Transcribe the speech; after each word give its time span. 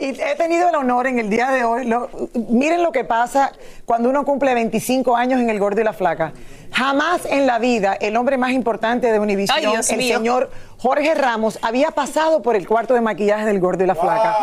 Y 0.00 0.20
he 0.20 0.34
tenido 0.36 0.68
el 0.68 0.74
honor 0.74 1.06
en 1.06 1.18
el 1.18 1.28
día 1.30 1.50
de 1.50 1.64
hoy. 1.64 1.84
lo- 1.86 2.08
miren 2.48 2.82
lo 2.82 2.92
que 2.92 3.04
pasa 3.04 3.52
cuando 3.84 4.08
uno 4.08 4.24
cumple 4.24 4.54
25 4.54 5.16
años 5.16 5.40
en 5.40 5.50
El 5.50 5.58
Gordo 5.58 5.80
y 5.80 5.84
la 5.84 5.92
Flaca. 5.92 6.32
Jamás 6.72 7.24
en 7.26 7.46
la 7.46 7.58
vida 7.60 7.96
el 8.00 8.16
hombre 8.16 8.36
más 8.36 8.50
importante 8.50 9.12
de 9.12 9.18
Univision, 9.20 9.56
Ay, 9.56 9.64
el 9.64 9.96
mío. 9.96 10.16
señor 10.18 10.50
Jorge 10.78 11.14
Ramos, 11.14 11.58
había 11.62 11.92
pasado 11.92 12.42
por 12.42 12.56
el 12.56 12.66
cuarto 12.66 12.94
de 12.94 13.00
maquillaje 13.00 13.44
del 13.46 13.60
Gordo 13.60 13.84
y 13.84 13.86
la 13.86 13.94
Flaca. 13.94 14.36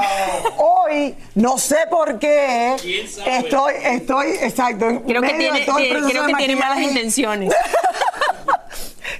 Hoy, 0.57 1.16
no 1.35 1.58
sé 1.58 1.78
por 1.90 2.19
qué, 2.19 2.75
estoy, 3.25 3.73
estoy, 3.84 4.28
exacto, 4.41 5.02
Creo 5.06 5.22
que 5.22 5.34
tiene, 5.34 5.59
proceso 5.66 6.09
creo 6.09 6.25
que 6.28 6.34
tiene 6.35 6.56
malas 6.56 6.79
intenciones. 6.81 7.53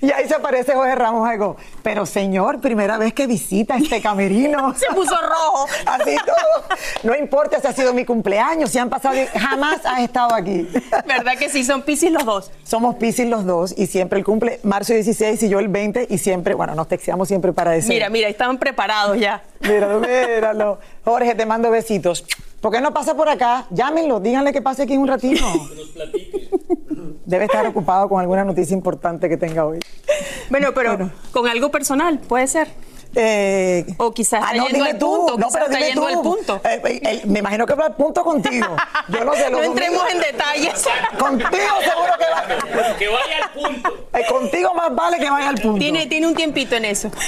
Y 0.12 0.12
ahí 0.12 0.28
se 0.28 0.36
aparece 0.36 0.74
Jorge 0.74 0.96
Ramos 0.96 1.30
algo. 1.30 1.58
Pero 1.84 2.06
señor, 2.06 2.60
primera 2.60 2.98
vez 2.98 3.14
que 3.14 3.28
visita 3.28 3.78
este 3.78 4.02
camerino. 4.02 4.74
Se 4.76 4.88
puso 4.88 5.16
rojo. 5.16 5.68
Así 5.86 6.16
todo. 6.26 6.78
No 7.04 7.16
importa 7.16 7.60
si 7.60 7.68
ha 7.68 7.74
sido 7.74 7.94
mi 7.94 8.04
cumpleaños, 8.04 8.72
si 8.72 8.80
han 8.80 8.90
pasado. 8.90 9.16
Jamás 9.34 9.86
has 9.86 10.02
estado 10.02 10.34
aquí. 10.34 10.68
¿Verdad 11.08 11.38
que 11.38 11.50
sí? 11.50 11.64
Son 11.64 11.84
Piscis 11.84 12.12
los 12.12 12.26
dos. 12.26 12.52
Somos 12.64 12.96
Piscis 12.96 13.28
los 13.28 13.46
dos 13.46 13.74
y 13.78 13.88
siempre 13.88 14.18
el 14.18 14.26
cumple 14.26 14.60
marzo 14.64 14.94
16 14.94 15.44
y 15.44 15.50
yo 15.50 15.60
el 15.60 15.68
20 15.68 16.08
y 16.10 16.18
siempre, 16.18 16.56
bueno, 16.56 16.74
nos 16.74 16.88
texteamos 16.88 17.28
siempre 17.28 17.54
para 17.54 17.72
decir. 17.72 17.90
Mira, 17.90 18.10
mira, 18.10 18.28
estaban 18.28 18.58
preparados 18.58 19.20
ya. 19.20 19.44
Míralo, 19.62 20.00
míralo. 20.00 20.80
Jorge, 21.06 21.36
te 21.36 21.46
mando 21.46 21.70
besitos. 21.70 22.26
¿Por 22.60 22.72
qué 22.72 22.82
no 22.82 22.94
pasa 22.94 23.16
por 23.16 23.30
acá? 23.30 23.66
Llámenlo, 23.72 24.20
díganle 24.20 24.54
que 24.54 24.62
pase 24.62 24.84
aquí 24.84 24.98
un 24.98 25.08
ratito. 25.08 25.46
Debe 27.26 27.46
estar 27.46 27.66
ocupado 27.68 28.10
con 28.10 28.20
alguna 28.20 28.44
noticia 28.44 28.74
importante 28.74 29.30
que 29.30 29.38
tenga 29.38 29.66
hoy. 29.66 29.80
Bueno, 30.50 30.74
pero 30.74 31.12
con 31.32 31.48
algo 31.48 31.70
personal, 31.72 32.20
puede 32.20 32.48
ser. 32.48 32.68
Eh, 33.14 33.86
O 33.98 34.14
quizás 34.14 34.42
ah, 34.48 34.54
no, 34.56 34.68
yendo 34.68 34.86
al 34.86 34.98
tú. 34.98 35.06
punto. 35.28 35.38
No, 35.38 35.50
pero 35.52 35.66
está 35.66 35.76
dime 35.78 35.88
yendo 35.90 36.02
tú. 36.02 36.08
al 36.08 36.22
punto. 36.22 36.62
Eh, 36.64 36.82
eh, 36.86 37.02
eh, 37.04 37.22
me 37.26 37.40
imagino 37.40 37.66
que 37.66 37.74
va 37.76 37.88
al 37.88 37.96
punto 37.96 38.24
contigo. 38.24 38.68
Yo 39.10 39.26
no 39.26 39.34
sé. 39.34 39.50
No 39.50 39.62
entremos 39.62 40.02
domingos- 40.02 40.12
en 40.14 40.20
detalles. 40.32 40.86
Contigo 41.20 41.50
seguro 41.84 42.14
que 42.18 42.26
va. 42.80 42.98
Que 42.98 43.08
vaya 43.10 43.38
al 43.44 43.52
punto. 43.52 44.08
Eh, 44.14 44.26
contigo 44.30 44.74
más 44.74 44.96
vale 44.96 45.18
que 45.20 45.30
vaya 45.30 45.50
al 45.50 45.56
punto. 45.58 45.78
Tiene, 45.80 46.06
tiene 46.08 46.26
un 46.28 46.36
tiempito 46.36 46.76
en 46.78 46.86
eso. 46.86 47.12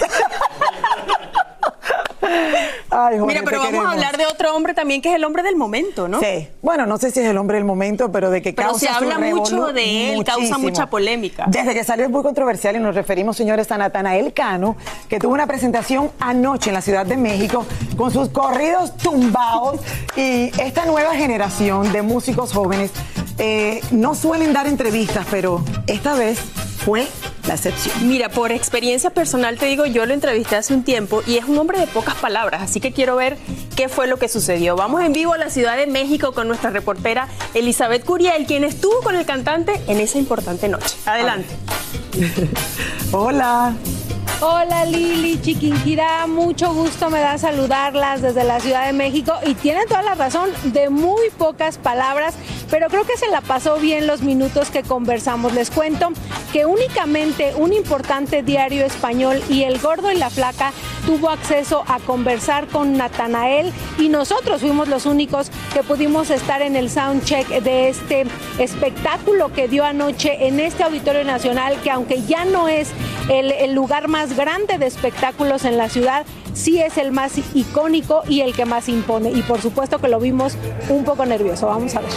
Ay, 2.90 3.18
Jorge, 3.18 3.26
Mira, 3.26 3.42
pero 3.44 3.58
vamos 3.58 3.72
queremos. 3.72 3.88
a 3.88 3.92
hablar 3.92 4.18
de 4.18 4.26
otro 4.26 4.56
hombre 4.56 4.74
también 4.74 5.02
que 5.02 5.10
es 5.10 5.16
el 5.16 5.24
hombre 5.24 5.44
del 5.44 5.56
momento, 5.56 6.08
¿no? 6.08 6.20
Sí. 6.20 6.48
Bueno, 6.62 6.86
no 6.86 6.98
sé 6.98 7.12
si 7.12 7.20
es 7.20 7.28
el 7.28 7.38
hombre 7.38 7.58
del 7.58 7.66
momento, 7.66 8.12
pero 8.12 8.30
de 8.30 8.42
que 8.42 8.54
Pero 8.54 8.70
causa 8.70 8.80
se 8.80 8.94
su 8.94 8.94
habla 8.94 9.18
mucho 9.20 9.74
de 9.74 10.14
él, 10.14 10.24
causa 10.24 10.58
mucha 10.58 10.90
polémica. 10.90 11.46
Desde 11.48 11.74
que 11.74 11.84
salió 11.84 12.06
es 12.06 12.12
muy 12.12 12.24
controversial 12.24 12.76
y 12.76 12.80
nos 12.80 12.96
referimos, 12.96 13.36
señores, 13.36 13.72
a 13.72 13.78
Natanael 13.78 14.34
Cano, 14.34 14.76
que 15.10 15.20
tuvo 15.20 15.34
una 15.34 15.48
presentación 15.48 16.12
anoche 16.20 16.70
en 16.70 16.76
la 16.76 16.82
Ciudad 16.82 17.06
de 17.06 17.18
México 17.18 17.66
con 17.98 18.12
sus 18.12 18.30
corridos 18.30 18.96
tumbados 18.98 19.80
y 20.16 20.52
esta 20.62 20.86
nueva 20.86 21.16
generación 21.16 21.92
de 21.92 22.02
músicos 22.02 22.54
jóvenes 22.54 22.92
eh, 23.40 23.82
no 23.92 24.14
suelen 24.16 24.54
dar 24.54 24.68
entrevistas, 24.68 25.26
pero 25.32 25.64
esta 25.88 26.14
vez 26.14 26.40
fue 26.86 27.08
la 27.48 27.56
excepción. 27.56 28.08
Mira, 28.08 28.30
por 28.30 28.52
experiencia 28.52 29.10
personal 29.10 29.58
te 29.58 29.66
digo, 29.66 29.86
yo 29.86 30.06
lo 30.06 30.14
entrevisté 30.14 30.56
hace 30.56 30.74
un 30.74 30.84
tiempo 30.84 31.22
y 31.26 31.38
es 31.38 31.46
un 31.46 31.58
hombre 31.58 31.80
de 31.80 31.88
pocas 31.88 32.16
palabras, 32.16 32.62
así 32.62 32.80
que 32.80 32.92
quiero 32.92 33.16
ver 33.16 33.38
qué 33.76 33.90
fue 33.90 34.08
lo 34.08 34.18
que 34.18 34.30
sucedió. 34.30 34.76
Vamos 34.76 35.02
en 35.04 35.14
vivo 35.14 35.34
a 35.34 35.38
la 35.38 35.50
Ciudad 35.50 35.78
de 35.78 35.88
México 35.88 36.34
con 36.34 36.48
nuestra 36.48 36.70
reportera 36.70 37.28
Elizabeth 37.54 38.06
Curiel, 38.06 38.46
quien 38.46 38.64
estuvo 38.64 39.02
con 39.02 39.16
el 39.16 39.26
cantante 39.26 39.74
en 39.88 40.00
esa 40.00 40.18
importante 40.18 40.68
noche. 40.70 40.96
Adelante. 41.06 41.54
Hola. 43.12 43.76
Hola 44.46 44.84
Lili, 44.84 45.40
Chiquinquirá, 45.40 46.28
mucho 46.28 46.74
gusto 46.74 47.10
me 47.10 47.22
da 47.22 47.38
saludarlas 47.38 48.22
desde 48.22 48.44
la 48.44 48.60
Ciudad 48.60 48.86
de 48.86 48.92
México 48.92 49.32
y 49.46 49.54
tienen 49.54 49.88
toda 49.88 50.02
la 50.02 50.16
razón 50.16 50.50
de 50.66 50.90
muy 50.90 51.30
pocas 51.38 51.78
palabras, 51.78 52.36
pero 52.70 52.90
creo 52.90 53.06
que 53.06 53.16
se 53.16 53.30
la 53.30 53.40
pasó 53.40 53.78
bien 53.78 54.06
los 54.06 54.22
minutos 54.22 54.70
que 54.70 54.84
conversamos. 54.84 55.54
Les 55.54 55.72
cuento 55.72 56.10
que 56.52 56.66
únicamente 56.66 57.54
un 57.56 57.72
importante 57.72 58.44
diario 58.44 58.86
español 58.86 59.42
y 59.48 59.64
el 59.64 59.80
gordo 59.80 60.12
y 60.12 60.18
la 60.18 60.30
flaca 60.30 60.74
tuvo 61.06 61.30
acceso 61.30 61.86
a 61.88 62.00
conversar 62.00 62.68
con 62.68 62.98
Natanael 62.98 63.72
y 63.98 64.10
nosotros 64.10 64.60
fuimos 64.60 64.90
los 64.90 65.06
únicos 65.06 65.52
que 65.74 65.84
pudimos 65.84 66.30
estar 66.30 66.62
en 66.62 66.76
el 66.76 66.90
soundcheck 66.90 67.48
de 67.48 67.88
este 67.88 68.26
espectáculo 68.60 69.54
que 69.54 69.70
dio 69.70 69.86
anoche 69.86 70.48
en 70.48 70.60
este 70.60 70.84
Auditorio 70.84 71.24
Nacional, 71.24 71.78
que 71.82 71.92
aunque 71.92 72.24
ya 72.24 72.44
no 72.44 72.68
es 72.68 72.90
el, 73.30 73.54
el 73.54 73.74
lugar 73.74 74.10
más 74.10 74.33
grande 74.36 74.78
de 74.78 74.86
espectáculos 74.88 75.66
en 75.66 75.78
la 75.78 75.90
ciudad, 75.90 76.26
sí 76.54 76.82
es 76.82 76.98
el 76.98 77.12
más 77.12 77.34
icónico 77.54 78.24
y 78.28 78.42
el 78.42 78.54
que 78.54 78.66
más 78.66 78.90
impone. 78.90 79.32
Y 79.32 79.42
por 79.42 79.62
supuesto 79.62 80.00
que 80.00 80.08
lo 80.08 80.20
vimos 80.20 80.58
un 80.90 81.04
poco 81.04 81.26
nervioso. 81.26 81.68
Vamos 81.68 81.96
a 81.96 82.02
ver. 82.02 82.10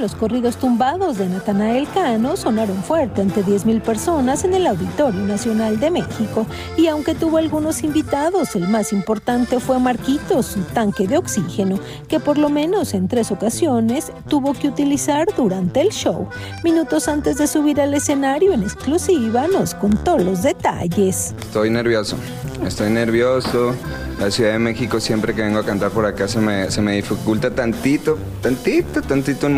Los 0.00 0.14
corridos 0.14 0.56
tumbados 0.56 1.18
de 1.18 1.28
Natanael 1.28 1.86
Cano 1.92 2.36
sonaron 2.36 2.82
fuerte 2.82 3.20
ante 3.20 3.44
10.000 3.44 3.82
personas 3.82 4.44
en 4.44 4.54
el 4.54 4.66
Auditorio 4.66 5.20
Nacional 5.20 5.78
de 5.78 5.90
México. 5.90 6.46
Y 6.76 6.86
aunque 6.86 7.14
tuvo 7.14 7.36
algunos 7.36 7.82
invitados, 7.84 8.56
el 8.56 8.68
más 8.68 8.92
importante 8.92 9.60
fue 9.60 9.78
Marquitos, 9.78 10.46
su 10.46 10.60
tanque 10.60 11.06
de 11.06 11.18
oxígeno, 11.18 11.78
que 12.08 12.20
por 12.20 12.38
lo 12.38 12.48
menos 12.48 12.94
en 12.94 13.06
tres 13.06 13.30
ocasiones 13.30 14.12
tuvo 14.28 14.54
que 14.54 14.68
utilizar 14.68 15.28
durante 15.36 15.82
el 15.82 15.90
show. 15.90 16.26
Minutos 16.64 17.06
antes 17.06 17.36
de 17.36 17.46
subir 17.46 17.80
al 17.80 17.92
escenario 17.94 18.52
en 18.52 18.62
exclusiva 18.62 19.46
nos 19.46 19.74
contó 19.74 20.18
los 20.18 20.42
detalles. 20.42 21.34
Estoy 21.40 21.70
nervioso, 21.70 22.16
estoy 22.64 22.90
nervioso. 22.90 23.74
La 24.18 24.30
Ciudad 24.30 24.52
de 24.52 24.58
México 24.58 24.98
siempre 24.98 25.34
que 25.34 25.42
vengo 25.42 25.58
a 25.58 25.64
cantar 25.64 25.90
por 25.90 26.06
acá 26.06 26.26
se 26.26 26.40
me, 26.40 26.70
se 26.70 26.80
me 26.80 26.96
dificulta 26.96 27.50
tantito, 27.50 28.16
tantito, 28.40 29.02
tantito 29.02 29.46
en 29.46 29.52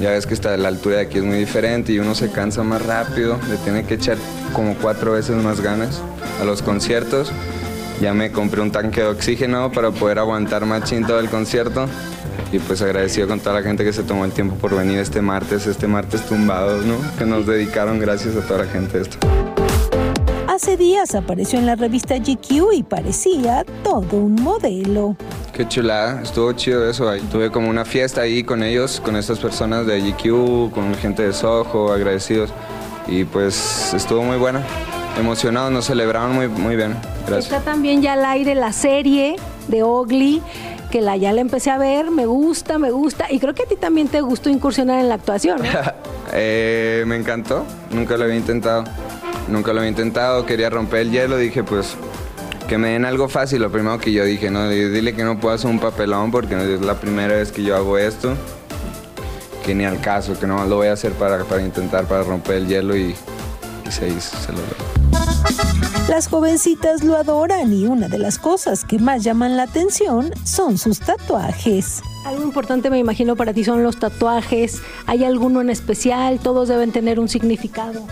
Ya 0.00 0.10
ves 0.10 0.26
que 0.26 0.34
está 0.34 0.56
la 0.56 0.68
altura 0.68 0.96
de 0.96 1.02
aquí 1.02 1.18
es 1.18 1.24
muy 1.24 1.36
diferente 1.36 1.92
y 1.92 1.98
uno 1.98 2.14
se 2.14 2.30
cansa 2.30 2.62
más 2.62 2.84
rápido, 2.84 3.38
le 3.50 3.56
tiene 3.58 3.84
que 3.84 3.94
echar 3.94 4.16
como 4.52 4.74
cuatro 4.76 5.12
veces 5.12 5.36
más 5.42 5.60
ganas 5.60 6.00
a 6.40 6.44
los 6.44 6.62
conciertos. 6.62 7.30
Ya 8.00 8.14
me 8.14 8.32
compré 8.32 8.62
un 8.62 8.72
tanque 8.72 9.02
de 9.02 9.08
oxígeno 9.08 9.70
para 9.72 9.90
poder 9.90 10.18
aguantar 10.18 10.64
más 10.64 10.84
chin 10.84 11.06
todo 11.06 11.20
el 11.20 11.28
concierto. 11.28 11.86
Y 12.50 12.58
pues 12.58 12.82
agradecido 12.82 13.28
con 13.28 13.40
toda 13.40 13.60
la 13.60 13.62
gente 13.62 13.84
que 13.84 13.92
se 13.92 14.02
tomó 14.02 14.24
el 14.24 14.32
tiempo 14.32 14.56
por 14.56 14.74
venir 14.74 14.98
este 14.98 15.20
martes, 15.20 15.66
este 15.66 15.86
martes 15.86 16.26
tumbados, 16.26 16.84
¿no? 16.84 16.96
Que 17.18 17.24
nos 17.24 17.46
dedicaron 17.46 18.00
gracias 18.00 18.34
a 18.36 18.40
toda 18.40 18.64
la 18.64 18.70
gente 18.70 19.00
esto. 19.00 19.18
Hace 20.62 20.76
días 20.76 21.14
apareció 21.14 21.58
en 21.58 21.64
la 21.64 21.74
revista 21.74 22.18
GQ 22.18 22.74
y 22.74 22.82
parecía 22.82 23.64
todo 23.82 24.18
un 24.18 24.34
modelo. 24.34 25.16
Qué 25.54 25.66
chulada, 25.66 26.20
estuvo 26.20 26.52
chido 26.52 26.86
eso. 26.86 27.08
Ahí. 27.08 27.22
Tuve 27.32 27.50
como 27.50 27.70
una 27.70 27.86
fiesta 27.86 28.20
ahí 28.20 28.44
con 28.44 28.62
ellos, 28.62 29.00
con 29.02 29.16
estas 29.16 29.38
personas 29.38 29.86
de 29.86 30.02
GQ, 30.02 30.70
con 30.70 30.94
gente 30.96 31.22
de 31.22 31.32
Soho, 31.32 31.90
agradecidos. 31.90 32.50
Y 33.08 33.24
pues 33.24 33.94
estuvo 33.94 34.22
muy 34.22 34.36
buena. 34.36 34.62
Emocionados, 35.18 35.72
nos 35.72 35.86
celebraron 35.86 36.34
muy, 36.34 36.46
muy 36.46 36.76
bien. 36.76 36.94
Gracias. 37.26 37.46
Está 37.46 37.60
también 37.60 38.02
ya 38.02 38.12
al 38.12 38.26
aire 38.26 38.54
la 38.54 38.74
serie 38.74 39.36
de 39.68 39.82
Ogly 39.82 40.42
que 40.90 41.00
la 41.00 41.16
ya 41.16 41.32
la 41.32 41.40
empecé 41.40 41.70
a 41.70 41.78
ver, 41.78 42.10
me 42.10 42.26
gusta, 42.26 42.76
me 42.76 42.90
gusta, 42.90 43.26
y 43.30 43.38
creo 43.38 43.54
que 43.54 43.62
a 43.62 43.66
ti 43.66 43.76
también 43.76 44.08
te 44.08 44.20
gustó 44.20 44.50
incursionar 44.50 44.98
en 44.98 45.08
la 45.08 45.14
actuación. 45.14 45.62
¿no? 45.62 45.68
eh, 46.32 47.04
me 47.06 47.16
encantó, 47.16 47.64
nunca 47.92 48.16
lo 48.16 48.24
había 48.24 48.36
intentado, 48.36 48.84
nunca 49.50 49.72
lo 49.72 49.80
había 49.80 49.90
intentado, 49.90 50.46
quería 50.46 50.70
romper 50.70 51.00
el 51.00 51.10
hielo, 51.10 51.36
dije 51.36 51.62
pues 51.62 51.96
que 52.68 52.78
me 52.78 52.90
den 52.90 53.04
algo 53.04 53.28
fácil, 53.28 53.62
lo 53.62 53.70
primero 53.72 53.98
que 53.98 54.12
yo 54.12 54.24
dije, 54.24 54.48
no, 54.48 54.68
dile 54.68 55.12
que 55.14 55.24
no 55.24 55.40
puedo 55.40 55.54
hacer 55.54 55.68
un 55.68 55.80
papelón 55.80 56.30
porque 56.30 56.54
es 56.54 56.80
la 56.80 56.94
primera 56.94 57.34
vez 57.34 57.50
que 57.50 57.64
yo 57.64 57.74
hago 57.74 57.98
esto, 57.98 58.34
que 59.64 59.74
ni 59.74 59.84
al 59.84 60.00
caso, 60.00 60.38
que 60.38 60.46
no 60.46 60.64
lo 60.66 60.76
voy 60.76 60.86
a 60.86 60.92
hacer 60.92 61.12
para, 61.14 61.42
para 61.44 61.62
intentar, 61.62 62.04
para 62.06 62.22
romper 62.22 62.56
el 62.56 62.68
hielo 62.68 62.96
y, 62.96 63.14
y 63.86 63.90
se 63.90 64.08
hizo, 64.08 64.36
se 64.36 64.52
logró. 64.52 65.00
Las 66.08 66.28
jovencitas 66.28 67.02
lo 67.02 67.16
adoran 67.16 67.72
y 67.72 67.86
una 67.86 68.08
de 68.08 68.18
las 68.18 68.38
cosas 68.38 68.84
que 68.84 68.98
más 68.98 69.22
llaman 69.22 69.56
la 69.56 69.64
atención 69.64 70.32
son 70.44 70.78
sus 70.78 71.00
tatuajes. 71.00 72.02
Algo 72.24 72.42
importante 72.42 72.90
me 72.90 72.98
imagino 72.98 73.36
para 73.36 73.52
ti 73.52 73.64
son 73.64 73.82
los 73.82 73.98
tatuajes. 73.98 74.80
¿Hay 75.06 75.24
alguno 75.24 75.60
en 75.60 75.70
especial? 75.70 76.38
Todos 76.40 76.68
deben 76.68 76.92
tener 76.92 77.18
un 77.18 77.28
significado. 77.28 78.02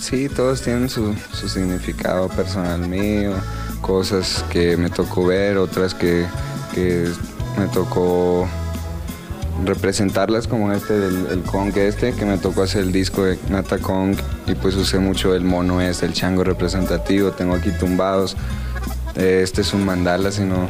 Sí, 0.00 0.30
todos 0.30 0.62
tienen 0.62 0.88
su, 0.88 1.14
su 1.32 1.48
significado 1.48 2.28
personal 2.28 2.80
mío, 2.80 3.34
cosas 3.82 4.42
que 4.50 4.78
me 4.78 4.88
tocó 4.88 5.26
ver, 5.26 5.58
otras 5.58 5.92
que, 5.94 6.26
que 6.74 7.06
me 7.58 7.66
tocó 7.68 8.48
representarlas 9.64 10.46
como 10.46 10.72
este, 10.72 10.94
el, 10.94 11.26
el 11.30 11.42
Kong 11.42 11.76
este, 11.76 12.14
que 12.14 12.24
me 12.24 12.38
tocó 12.38 12.62
hacer 12.62 12.82
el 12.82 12.92
disco 12.92 13.24
de 13.24 13.38
Nata 13.50 13.76
Kong 13.76 14.16
y 14.46 14.54
pues 14.54 14.74
usé 14.74 14.98
mucho 14.98 15.34
el 15.34 15.44
mono 15.44 15.82
este, 15.82 16.06
el 16.06 16.14
chango 16.14 16.44
representativo, 16.44 17.32
tengo 17.32 17.54
aquí 17.54 17.70
tumbados, 17.70 18.38
este 19.16 19.60
es 19.60 19.74
un 19.74 19.84
mandala, 19.84 20.32
sino 20.32 20.66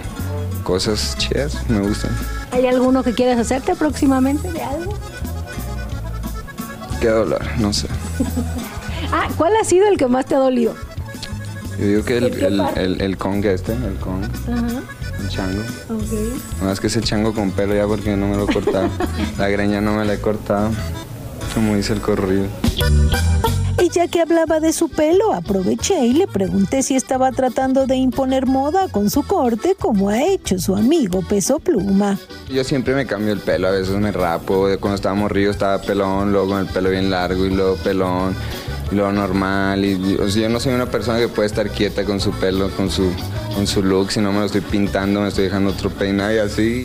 cosas 0.65 1.17
chidas, 1.19 1.57
me 1.69 1.81
gustan. 1.81 2.11
¿Hay 2.51 2.67
alguno 2.67 3.05
que 3.05 3.15
quieras 3.15 3.39
hacerte 3.39 3.77
próximamente 3.77 4.51
de 4.53 4.61
algo? 4.61 4.93
Qué 7.01 7.09
dolor, 7.09 7.43
no 7.59 7.73
sé. 7.73 7.87
ah, 9.13 9.29
¿cuál 9.37 9.53
ha 9.57 9.65
sido 9.65 9.87
el 9.89 9.97
que 9.97 10.07
más 10.07 10.27
te 10.27 10.35
ha 10.35 10.39
dolido? 10.39 10.75
Yo 11.79 11.87
digo 11.87 12.05
que 12.05 12.19
el, 12.19 12.25
el, 12.25 12.61
el, 12.77 13.01
el 13.01 13.17
Kong 13.17 13.45
este, 13.47 13.73
el 13.73 13.97
Kong. 14.01 14.25
Ajá. 14.53 14.83
El 15.21 15.29
chango. 15.29 15.63
Ok. 15.89 16.63
No, 16.63 16.71
es 16.73 16.81
que 16.81 16.89
ese 16.89 17.01
chango 17.01 17.33
con 17.33 17.51
pelo 17.53 17.75
ya 17.75 17.87
porque 17.87 18.17
no 18.17 18.29
me 18.29 18.37
lo 18.37 18.45
he 18.45 18.53
cortado. 18.53 18.89
la 19.39 19.49
greña 19.49 19.81
no 19.81 19.95
me 19.95 20.05
la 20.05 20.15
he 20.15 20.21
cortado. 20.21 20.71
Como 21.55 21.77
dice 21.77 21.93
el 21.95 22.01
corrido. 22.01 22.47
Y 23.81 23.89
ya 23.89 24.09
que 24.09 24.21
hablaba 24.21 24.61
de 24.61 24.75
su 24.75 24.91
pelo, 24.91 25.33
aproveché 25.33 26.05
y 26.05 26.13
le 26.13 26.27
pregunté 26.27 26.83
si 26.83 26.97
estaba 26.97 27.33
tratando 27.33 27.87
de 27.87 27.97
imponer 27.97 28.47
moda 28.47 28.89
con 28.89 29.09
su 29.09 29.23
corte 29.23 29.75
como 29.75 30.11
ha 30.11 30.23
hecho 30.23 30.59
su 30.59 30.77
amigo 30.77 31.23
Peso 31.27 31.59
Pluma. 31.61 32.19
Yo 32.51 32.63
siempre 32.63 32.95
me 32.95 33.07
cambio 33.07 33.33
el 33.33 33.41
pelo, 33.41 33.69
a 33.69 33.71
veces 33.71 33.95
me 33.95 34.13
rapo. 34.13 34.69
Cuando 34.81 34.97
estaba 34.97 35.15
morrido 35.15 35.51
estaba 35.51 35.81
pelón, 35.81 36.31
luego 36.31 36.49
con 36.49 36.59
el 36.61 36.67
pelo 36.67 36.91
bien 36.91 37.11
largo 37.11 37.47
y 37.47 37.51
luego 37.51 37.77
pelón, 37.77 38.35
luego 38.91 39.13
normal. 39.13 39.85
Y, 39.85 39.99
yo 40.35 40.49
no 40.49 40.61
soy 40.61 40.73
una 40.73 40.87
persona 40.87 41.19
que 41.19 41.29
puede 41.29 41.47
estar 41.47 41.71
quieta 41.71 42.05
con 42.05 42.21
su 42.21 42.31
pelo, 42.33 42.71
con 42.71 42.91
su, 42.91 43.13
con 43.55 43.67
su 43.67 43.83
look. 43.83 44.13
Si 44.13 44.21
no 44.21 44.33
me 44.33 44.41
lo 44.41 44.47
estoy 44.47 44.61
pintando, 44.61 45.21
me 45.21 45.29
estoy 45.29 45.45
dejando 45.45 45.71
otro 45.71 45.91
peinado 45.91 46.35
y 46.35 46.39
así. 46.39 46.85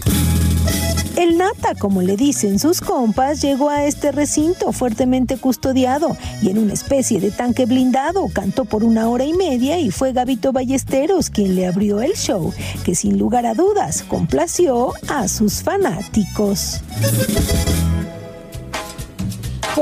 El 1.18 1.38
Nata, 1.38 1.76
como 1.80 2.02
le 2.02 2.18
dicen 2.18 2.60
sus 2.60 2.82
compas, 2.82 3.42
llegó 3.42 3.70
a 3.70 3.86
este 3.86 4.12
recinto 4.12 4.74
fuertemente 4.74 5.38
custodiado 5.38 6.18
y 6.42 6.50
en 6.50 6.58
una 6.58 6.74
especie 6.74 7.22
de 7.22 7.32
tanque 7.32 7.66
blindado 7.66 8.28
cantó 8.34 8.66
por 8.66 8.84
una 8.84 9.08
hora 9.08 9.24
y 9.24 9.32
media 9.32 9.80
y 9.80 9.92
fue 9.92 10.12
Gabito 10.12 10.52
Ballesteros 10.52 11.30
quien 11.30 11.56
le 11.56 11.68
abrió 11.68 12.02
el 12.02 12.14
show, 12.14 12.54
que 12.84 12.96
sin 12.96 13.18
lugar 13.18 13.46
a 13.46 13.54
dudas 13.54 14.04
complació 14.04 14.92
a 15.08 15.30
sus 15.30 15.64
fanáticos. 15.64 16.82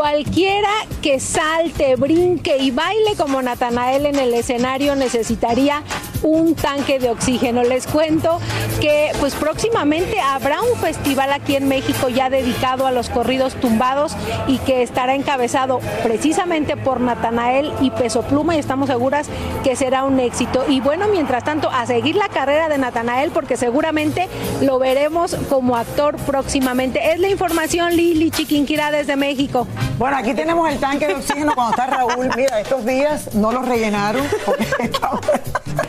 Cualquiera 0.03 0.67
que 1.01 1.21
salte, 1.21 1.95
brinque 1.95 2.57
y 2.57 2.71
baile 2.71 3.15
como 3.15 3.41
Natanael 3.41 4.05
en 4.05 4.19
el 4.19 4.33
escenario 4.33 4.97
necesitaría 4.97 5.81
un 6.23 6.55
tanque 6.55 6.99
de 6.99 7.09
oxígeno. 7.09 7.63
Les 7.63 7.87
cuento 7.87 8.39
que 8.81 9.11
pues 9.19 9.35
próximamente 9.35 10.19
habrá 10.19 10.61
un 10.61 10.77
festival 10.79 11.31
aquí 11.31 11.55
en 11.55 11.67
México 11.67 12.09
ya 12.09 12.29
dedicado 12.29 12.87
a 12.87 12.91
los 12.91 13.09
corridos 13.09 13.55
tumbados 13.55 14.15
y 14.47 14.57
que 14.59 14.81
estará 14.81 15.15
encabezado 15.15 15.79
precisamente 16.01 16.77
por 16.77 16.99
Natanael 16.99 17.71
y 17.81 17.91
Peso 17.91 18.23
Pluma 18.23 18.55
y 18.55 18.59
estamos 18.59 18.89
seguras 18.89 19.27
que 19.63 19.75
será 19.75 20.03
un 20.03 20.19
éxito. 20.19 20.65
Y 20.67 20.79
bueno, 20.81 21.07
mientras 21.07 21.43
tanto, 21.43 21.69
a 21.69 21.85
seguir 21.85 22.15
la 22.15 22.29
carrera 22.29 22.69
de 22.69 22.77
Natanael 22.77 23.31
porque 23.31 23.57
seguramente 23.57 24.27
lo 24.61 24.79
veremos 24.79 25.35
como 25.49 25.75
actor 25.75 26.17
próximamente. 26.17 27.13
Es 27.13 27.19
la 27.19 27.29
información 27.29 27.95
Lili 27.95 28.31
Chiquinquirá 28.31 28.91
desde 28.91 29.15
México. 29.15 29.67
Bueno, 29.97 30.17
aquí 30.17 30.33
tenemos 30.33 30.69
el 30.69 30.79
tanque 30.79 31.07
de 31.07 31.15
oxígeno 31.15 31.53
cuando 31.55 31.71
está 31.71 31.87
Raúl. 31.87 32.29
Mira, 32.35 32.59
estos 32.59 32.85
días 32.85 33.33
no 33.35 33.51
lo 33.51 33.61
rellenaron 33.61 34.25
porque. 34.45 34.63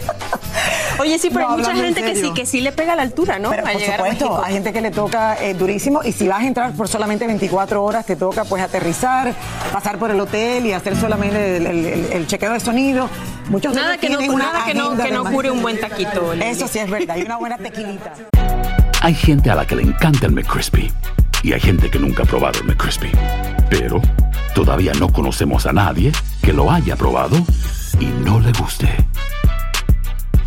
Oye, 1.05 1.19
sí, 1.19 1.29
pero 1.33 1.47
No, 1.49 1.53
hay 1.55 1.59
mucha 1.61 1.75
gente 1.75 2.03
que 2.03 2.17
sí, 2.17 2.33
que 2.35 2.47
sí 2.47 2.61
le 2.61 2.73
pega 2.73 2.97
la 2.97 3.03
altura, 3.03 3.39
¿no? 3.39 3.51
Pero 3.51 3.67
a 3.67 3.71
por 3.73 3.81
llegar 3.81 3.99
supuesto, 3.99 4.43
hay 4.45 4.55
gente 4.55 4.73
que 4.73 4.81
le 4.81 4.91
toca 4.91 5.37
eh, 5.43 5.55
durísimo 5.55 6.03
y 6.03 6.13
si 6.13 6.27
vas 6.29 6.41
a 6.41 6.47
entrar 6.47 6.73
por 6.73 6.89
solamente 6.89 7.27
24 7.27 7.83
horas, 7.85 8.07
te 8.07 8.17
toca 8.17 8.45
pues 8.45 8.63
aterrizar, 8.63 9.35
pasar 9.73 9.99
por 9.99 10.11
el 10.11 10.19
hotel 10.21 10.67
y 10.67 10.73
hacer 10.73 10.97
solamente 10.97 11.59
el, 11.59 11.67
el- 11.67 11.87
el- 11.87 12.13
el 12.13 12.27
chequeo 12.27 12.53
de 12.53 12.61
sonido. 12.61 13.09
Muchos 13.51 13.75
de 13.75 13.81
Nada 13.83 13.99
que 13.99 14.09
no- 14.09 14.21
nada 14.37 14.65
que 14.65 14.75
no- 14.75 14.97
que 14.97 15.11
no 15.11 15.25
cure 15.25 15.51
un 15.51 15.61
buen 15.63 15.79
taquito. 15.79 16.33
Eso 16.33 16.67
sí 16.69 16.79
es 16.79 16.89
verdad, 16.91 17.17
y 17.17 17.23
una 17.23 17.37
buena 17.37 17.59
tequilita. 17.59 18.13
Hay 19.03 19.15
gente 19.15 19.51
a 19.51 19.55
la 19.55 19.67
que 19.67 19.77
le 19.77 19.83
encanta 19.83 20.27
el 20.27 20.33
McCrispy 20.33 20.91
y 21.43 21.53
hay 21.53 21.61
gente 21.61 21.91
que 21.91 21.99
nunca 21.99 22.23
ha 22.23 22.27
probado 22.27 22.61
el 22.61 22.65
McCrispy. 22.67 23.11
Pero 23.69 24.01
todavía 24.55 24.93
no 24.99 25.13
conocemos 25.13 25.67
a 25.67 25.73
nadie 25.75 26.11
que 26.43 26.55
lo 26.55 26.71
haya 26.73 26.97
probado 26.97 27.37
y 28.01 28.07
no 28.07 28.41
le 28.41 28.51
guste. 28.53 28.89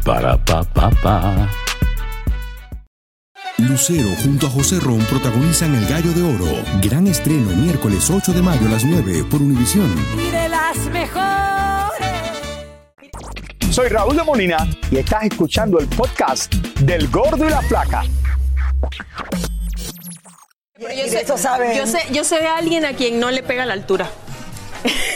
Para 0.08 0.38
pa 0.38 0.64
pa 0.64 0.90
pa. 1.04 1.50
Lucero 3.58 4.08
junto 4.24 4.48
a 4.48 4.50
José 4.50 4.80
Ron 4.80 5.00
protagonizan 5.00 5.76
El 5.76 5.86
Gallo 5.86 6.14
de 6.14 6.24
Oro. 6.24 6.64
Gran 6.82 7.08
estreno 7.08 7.50
miércoles 7.50 8.10
8 8.10 8.32
de 8.32 8.42
mayo 8.42 8.68
a 8.68 8.70
las 8.70 8.86
9 8.86 9.26
por 9.30 9.42
Univisión. 9.42 9.94
Y 10.18 10.32
de 10.32 10.48
las 10.48 10.78
mejores. 10.94 12.08
Soy 13.70 13.90
Raúl 13.90 14.16
de 14.16 14.24
Molina 14.24 14.66
y 14.90 14.96
estás 14.96 15.24
escuchando 15.24 15.78
el 15.78 15.88
podcast 15.88 16.54
del 16.80 17.10
Gordo 17.10 17.46
y 17.46 17.50
la 17.50 17.62
Flaca. 17.64 18.04
Pero 20.80 20.94
Y 20.94 21.10
de 21.10 21.20
eso 21.20 21.38
saben. 21.38 21.78
yo 21.78 21.86
sé, 21.86 22.00
yo 22.14 22.24
sé 22.24 22.40
de 22.40 22.48
alguien 22.48 22.86
a 22.86 22.94
quien 22.94 23.20
no 23.20 23.30
le 23.30 23.44
pega 23.44 23.66
la 23.66 23.74
altura. 23.74 24.10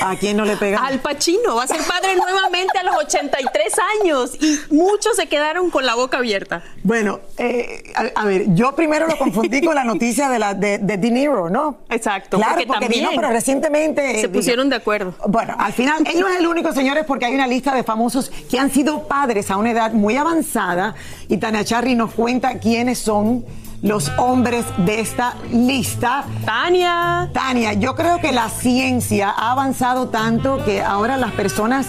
¿A 0.03 0.15
quién 0.15 0.37
no 0.37 0.45
le 0.45 0.57
pega? 0.57 0.79
Al 0.85 0.99
Pacino 0.99 1.55
va 1.55 1.63
a 1.63 1.67
ser 1.67 1.81
padre 1.81 2.15
nuevamente 2.15 2.77
a 2.79 2.83
los 2.83 2.95
83 2.97 3.73
años 4.01 4.31
y 4.39 4.59
muchos 4.73 5.15
se 5.15 5.27
quedaron 5.27 5.69
con 5.69 5.85
la 5.85 5.95
boca 5.95 6.17
abierta. 6.17 6.63
Bueno, 6.83 7.19
eh, 7.37 7.83
a, 7.95 8.21
a 8.21 8.25
ver, 8.25 8.45
yo 8.55 8.73
primero 8.75 9.07
lo 9.07 9.17
confundí 9.17 9.61
con 9.61 9.75
la 9.75 9.83
noticia 9.83 10.29
de, 10.29 10.39
la, 10.39 10.53
de, 10.53 10.79
de 10.79 10.97
De 10.97 11.11
Niro, 11.11 11.49
¿no? 11.49 11.77
Exacto, 11.89 12.37
Claro, 12.37 12.53
porque 12.53 12.67
porque, 12.67 12.85
también 12.85 13.09
pero 13.15 13.29
recientemente... 13.29 14.17
eh, 14.17 14.21
se 14.21 14.29
pusieron 14.29 14.69
de 14.69 14.77
acuerdo. 14.77 15.13
Bueno, 15.27 15.55
al 15.57 15.73
final, 15.73 16.03
él 16.11 16.19
no 16.19 16.27
es 16.27 16.39
el 16.39 16.47
único, 16.47 16.73
señores, 16.73 17.05
porque 17.05 17.25
hay 17.25 17.35
una 17.35 17.47
lista 17.47 17.75
de 17.75 17.83
famosos 17.83 18.31
que 18.49 18.57
han 18.57 18.71
sido 18.71 19.07
padres 19.07 19.51
a 19.51 19.57
una 19.57 19.71
edad 19.71 19.91
muy 19.93 20.17
avanzada 20.17 20.95
y 21.27 21.37
Tania 21.37 21.63
Charry 21.63 21.95
nos 21.95 22.13
cuenta 22.13 22.57
quiénes 22.59 22.99
son 22.99 23.45
los 23.81 24.11
hombres 24.17 24.65
de 24.77 24.99
esta 24.99 25.35
lista. 25.51 26.25
Tania. 26.45 27.29
Tania, 27.33 27.73
yo 27.73 27.95
creo 27.95 28.19
que 28.19 28.31
la 28.31 28.49
ciencia 28.49 29.29
ha 29.29 29.51
avanzado 29.51 30.09
tanto 30.09 30.63
que 30.63 30.81
ahora 30.81 31.17
las 31.17 31.31
personas 31.31 31.87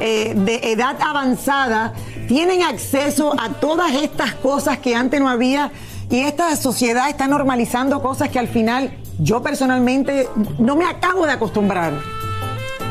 eh, 0.00 0.34
de 0.34 0.72
edad 0.72 0.96
avanzada 1.00 1.92
tienen 2.26 2.62
acceso 2.62 3.34
a 3.38 3.50
todas 3.50 3.92
estas 3.92 4.34
cosas 4.34 4.78
que 4.78 4.96
antes 4.96 5.20
no 5.20 5.28
había 5.28 5.70
y 6.10 6.20
esta 6.20 6.54
sociedad 6.56 7.08
está 7.08 7.26
normalizando 7.26 8.02
cosas 8.02 8.28
que 8.28 8.38
al 8.38 8.48
final 8.48 8.96
yo 9.18 9.42
personalmente 9.42 10.28
no 10.58 10.76
me 10.76 10.84
acabo 10.84 11.26
de 11.26 11.32
acostumbrar. 11.32 11.92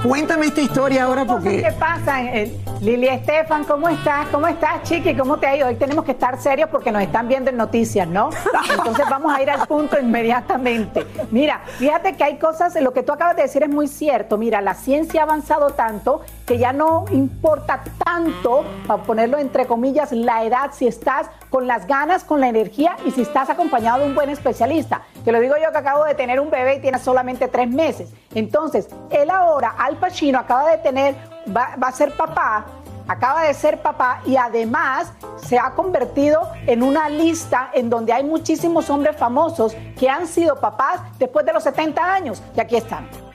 Cuéntame 0.03 0.47
esta 0.47 0.59
historia 0.59 1.05
ahora 1.05 1.23
porque... 1.23 1.61
¿Qué 1.63 1.71
pasa? 1.79 2.21
Eh, 2.21 2.53
Lili 2.81 3.07
Estefan, 3.07 3.63
¿cómo 3.63 3.87
estás? 3.87 4.27
¿Cómo 4.27 4.47
estás, 4.47 4.83
Chiqui? 4.83 5.15
¿Cómo 5.15 5.37
te 5.37 5.47
ha 5.47 5.55
ido? 5.55 5.67
Hoy 5.69 5.75
tenemos 5.75 6.03
que 6.03 6.11
estar 6.11 6.41
serios 6.41 6.67
porque 6.69 6.91
nos 6.91 7.01
están 7.01 7.29
viendo 7.29 7.49
en 7.49 7.55
noticias, 7.55 8.05
¿no? 8.05 8.29
Entonces 8.69 9.05
vamos 9.09 9.33
a 9.33 9.41
ir 9.41 9.49
al 9.49 9.65
punto 9.65 9.97
inmediatamente. 9.97 11.07
Mira, 11.31 11.61
fíjate 11.77 12.17
que 12.17 12.23
hay 12.25 12.37
cosas, 12.37 12.75
lo 12.81 12.91
que 12.91 13.01
tú 13.01 13.13
acabas 13.13 13.37
de 13.37 13.43
decir 13.43 13.63
es 13.63 13.69
muy 13.69 13.87
cierto. 13.87 14.37
Mira, 14.37 14.59
la 14.59 14.73
ciencia 14.73 15.21
ha 15.21 15.23
avanzado 15.23 15.69
tanto 15.69 16.19
que 16.45 16.57
ya 16.57 16.73
no 16.73 17.05
importa 17.11 17.81
tanto, 18.03 18.65
para 18.85 19.03
ponerlo 19.03 19.37
entre 19.37 19.67
comillas, 19.67 20.11
la 20.11 20.43
edad, 20.43 20.71
si 20.73 20.85
estás 20.85 21.27
con 21.49 21.65
las 21.65 21.87
ganas, 21.87 22.25
con 22.25 22.41
la 22.41 22.49
energía 22.49 22.97
y 23.05 23.11
si 23.11 23.21
estás 23.21 23.49
acompañado 23.49 23.99
de 23.99 24.07
un 24.07 24.15
buen 24.15 24.29
especialista. 24.29 25.03
Te 25.23 25.31
lo 25.31 25.39
digo 25.39 25.55
yo 25.55 25.71
que 25.71 25.77
acabo 25.77 26.03
de 26.03 26.15
tener 26.15 26.39
un 26.39 26.49
bebé 26.49 26.75
y 26.75 26.79
tiene 26.81 26.99
solamente 26.99 27.47
tres 27.47 27.69
meses. 27.69 28.11
Entonces, 28.35 28.89
él 29.09 29.29
ahora, 29.29 29.75
Al 29.77 29.97
Pacino, 29.97 30.39
acaba 30.39 30.69
de 30.69 30.77
tener, 30.79 31.15
va, 31.55 31.75
va 31.81 31.87
a 31.87 31.91
ser 31.91 32.15
papá, 32.15 32.65
acaba 33.07 33.43
de 33.43 33.53
ser 33.53 33.81
papá 33.81 34.21
y 34.25 34.35
además 34.35 35.13
se 35.37 35.57
ha 35.57 35.71
convertido 35.71 36.49
en 36.67 36.83
una 36.83 37.09
lista 37.09 37.69
en 37.73 37.89
donde 37.89 38.11
hay 38.11 38.23
muchísimos 38.23 38.89
hombres 38.89 39.15
famosos 39.15 39.75
que 39.97 40.09
han 40.09 40.27
sido 40.27 40.57
papás 40.57 41.01
después 41.19 41.45
de 41.45 41.53
los 41.53 41.63
70 41.63 42.13
años. 42.13 42.43
Y 42.55 42.59
aquí 42.59 42.75
están. 42.75 43.32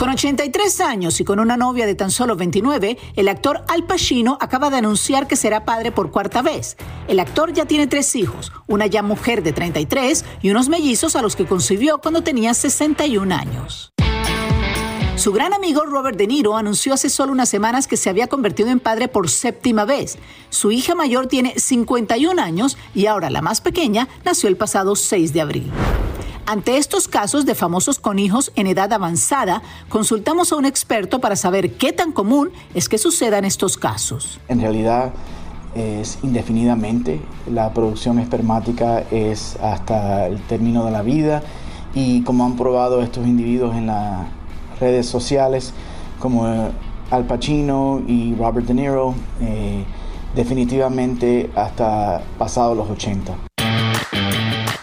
Con 0.00 0.08
83 0.08 0.80
años 0.80 1.20
y 1.20 1.24
con 1.24 1.40
una 1.40 1.58
novia 1.58 1.84
de 1.84 1.94
tan 1.94 2.10
solo 2.10 2.34
29, 2.34 2.96
el 3.16 3.28
actor 3.28 3.62
Al 3.68 3.84
Pacino 3.84 4.38
acaba 4.40 4.70
de 4.70 4.78
anunciar 4.78 5.26
que 5.26 5.36
será 5.36 5.66
padre 5.66 5.92
por 5.92 6.10
cuarta 6.10 6.40
vez. 6.40 6.78
El 7.06 7.20
actor 7.20 7.52
ya 7.52 7.66
tiene 7.66 7.86
tres 7.86 8.16
hijos, 8.16 8.50
una 8.66 8.86
ya 8.86 9.02
mujer 9.02 9.42
de 9.42 9.52
33 9.52 10.24
y 10.40 10.48
unos 10.48 10.70
mellizos 10.70 11.16
a 11.16 11.20
los 11.20 11.36
que 11.36 11.44
concibió 11.44 11.98
cuando 11.98 12.22
tenía 12.22 12.54
61 12.54 13.34
años. 13.34 13.92
Su 15.16 15.32
gran 15.32 15.52
amigo 15.52 15.84
Robert 15.84 16.16
De 16.16 16.26
Niro 16.26 16.56
anunció 16.56 16.94
hace 16.94 17.10
solo 17.10 17.32
unas 17.32 17.50
semanas 17.50 17.86
que 17.86 17.98
se 17.98 18.08
había 18.08 18.26
convertido 18.26 18.70
en 18.70 18.80
padre 18.80 19.08
por 19.08 19.28
séptima 19.28 19.84
vez. 19.84 20.16
Su 20.48 20.72
hija 20.72 20.94
mayor 20.94 21.26
tiene 21.26 21.58
51 21.58 22.40
años 22.40 22.78
y 22.94 23.04
ahora 23.04 23.28
la 23.28 23.42
más 23.42 23.60
pequeña 23.60 24.08
nació 24.24 24.48
el 24.48 24.56
pasado 24.56 24.96
6 24.96 25.34
de 25.34 25.40
abril. 25.42 25.70
Ante 26.50 26.78
estos 26.78 27.06
casos 27.06 27.46
de 27.46 27.54
famosos 27.54 28.00
con 28.00 28.18
hijos 28.18 28.50
en 28.56 28.66
edad 28.66 28.92
avanzada, 28.92 29.62
consultamos 29.88 30.50
a 30.50 30.56
un 30.56 30.64
experto 30.64 31.20
para 31.20 31.36
saber 31.36 31.74
qué 31.74 31.92
tan 31.92 32.10
común 32.10 32.50
es 32.74 32.88
que 32.88 32.98
sucedan 32.98 33.44
estos 33.44 33.76
casos. 33.76 34.40
En 34.48 34.60
realidad 34.60 35.12
es 35.76 36.18
indefinidamente, 36.24 37.20
la 37.48 37.72
producción 37.72 38.18
espermática 38.18 39.04
es 39.12 39.56
hasta 39.62 40.26
el 40.26 40.40
término 40.40 40.84
de 40.84 40.90
la 40.90 41.02
vida 41.02 41.44
y 41.94 42.22
como 42.22 42.44
han 42.44 42.56
probado 42.56 43.00
estos 43.00 43.28
individuos 43.28 43.76
en 43.76 43.86
las 43.86 44.26
redes 44.80 45.06
sociales 45.06 45.72
como 46.18 46.48
Al 47.12 47.26
Pacino 47.28 48.02
y 48.08 48.34
Robert 48.34 48.66
De 48.66 48.74
Niro, 48.74 49.14
eh, 49.40 49.84
definitivamente 50.34 51.48
hasta 51.54 52.22
pasado 52.38 52.74
los 52.74 52.90
80. 52.90 53.49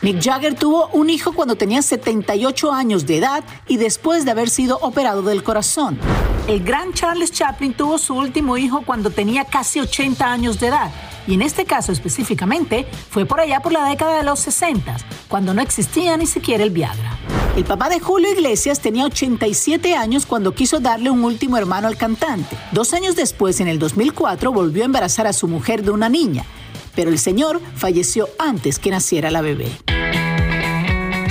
Mick 0.07 0.21
Jagger 0.21 0.55
tuvo 0.55 0.87
un 0.93 1.09
hijo 1.09 1.33
cuando 1.33 1.57
tenía 1.57 1.81
78 1.81 2.71
años 2.71 3.05
de 3.05 3.17
edad 3.17 3.43
y 3.67 3.75
después 3.75 4.23
de 4.23 4.31
haber 4.31 4.49
sido 4.49 4.77
operado 4.77 5.21
del 5.21 5.43
corazón. 5.43 5.99
El 6.47 6.63
gran 6.63 6.93
Charles 6.93 7.33
Chaplin 7.33 7.73
tuvo 7.73 7.97
su 7.97 8.15
último 8.15 8.57
hijo 8.57 8.83
cuando 8.85 9.09
tenía 9.09 9.43
casi 9.43 9.81
80 9.81 10.25
años 10.25 10.61
de 10.61 10.67
edad. 10.67 10.91
Y 11.27 11.33
en 11.33 11.41
este 11.41 11.65
caso 11.65 11.91
específicamente 11.91 12.87
fue 13.09 13.25
por 13.25 13.41
allá 13.41 13.59
por 13.59 13.73
la 13.73 13.83
década 13.89 14.19
de 14.19 14.23
los 14.23 14.39
60, 14.39 14.95
cuando 15.27 15.53
no 15.53 15.61
existía 15.61 16.15
ni 16.15 16.25
siquiera 16.25 16.63
el 16.63 16.69
Viagra. 16.69 17.17
El 17.57 17.65
papá 17.65 17.89
de 17.89 17.99
Julio 17.99 18.31
Iglesias 18.31 18.79
tenía 18.79 19.03
87 19.03 19.93
años 19.93 20.25
cuando 20.25 20.55
quiso 20.55 20.79
darle 20.79 21.09
un 21.09 21.25
último 21.25 21.57
hermano 21.57 21.89
al 21.89 21.97
cantante. 21.97 22.55
Dos 22.71 22.93
años 22.93 23.17
después, 23.17 23.59
en 23.59 23.67
el 23.67 23.77
2004, 23.77 24.53
volvió 24.53 24.83
a 24.83 24.85
embarazar 24.85 25.27
a 25.27 25.33
su 25.33 25.49
mujer 25.49 25.83
de 25.83 25.91
una 25.91 26.07
niña, 26.07 26.45
pero 26.95 27.09
el 27.09 27.19
señor 27.19 27.59
falleció 27.75 28.29
antes 28.39 28.79
que 28.79 28.89
naciera 28.89 29.31
la 29.31 29.41
bebé. 29.41 29.67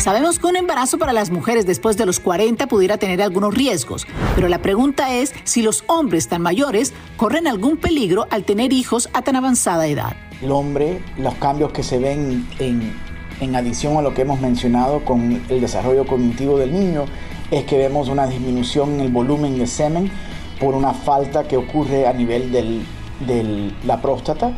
Sabemos 0.06 0.38
que 0.38 0.46
un 0.46 0.54
embarazo 0.54 0.98
para 0.98 1.12
las 1.12 1.30
mujeres 1.32 1.66
después 1.66 1.96
de 1.96 2.06
los 2.06 2.20
40 2.20 2.68
pudiera 2.68 2.96
tener 2.96 3.20
algunos 3.20 3.52
riesgos, 3.52 4.06
pero 4.36 4.46
la 4.46 4.62
pregunta 4.62 5.12
es 5.12 5.34
si 5.42 5.62
los 5.62 5.82
hombres 5.88 6.28
tan 6.28 6.42
mayores 6.42 6.94
corren 7.16 7.48
algún 7.48 7.76
peligro 7.76 8.28
al 8.30 8.44
tener 8.44 8.72
hijos 8.72 9.08
a 9.14 9.22
tan 9.22 9.34
avanzada 9.34 9.88
edad. 9.88 10.14
El 10.40 10.52
hombre, 10.52 11.02
los 11.18 11.34
cambios 11.34 11.72
que 11.72 11.82
se 11.82 11.98
ven 11.98 12.46
en, 12.60 12.92
en 13.40 13.56
adición 13.56 13.96
a 13.96 14.00
lo 14.00 14.14
que 14.14 14.22
hemos 14.22 14.40
mencionado 14.40 15.04
con 15.04 15.42
el 15.48 15.60
desarrollo 15.60 16.06
cognitivo 16.06 16.56
del 16.56 16.72
niño, 16.72 17.06
es 17.50 17.64
que 17.64 17.76
vemos 17.76 18.08
una 18.08 18.28
disminución 18.28 18.92
en 18.94 19.00
el 19.00 19.10
volumen 19.10 19.58
de 19.58 19.66
semen 19.66 20.08
por 20.60 20.76
una 20.76 20.94
falta 20.94 21.48
que 21.48 21.56
ocurre 21.56 22.06
a 22.06 22.12
nivel 22.12 22.52
de 22.52 23.72
la 23.84 24.00
próstata 24.00 24.52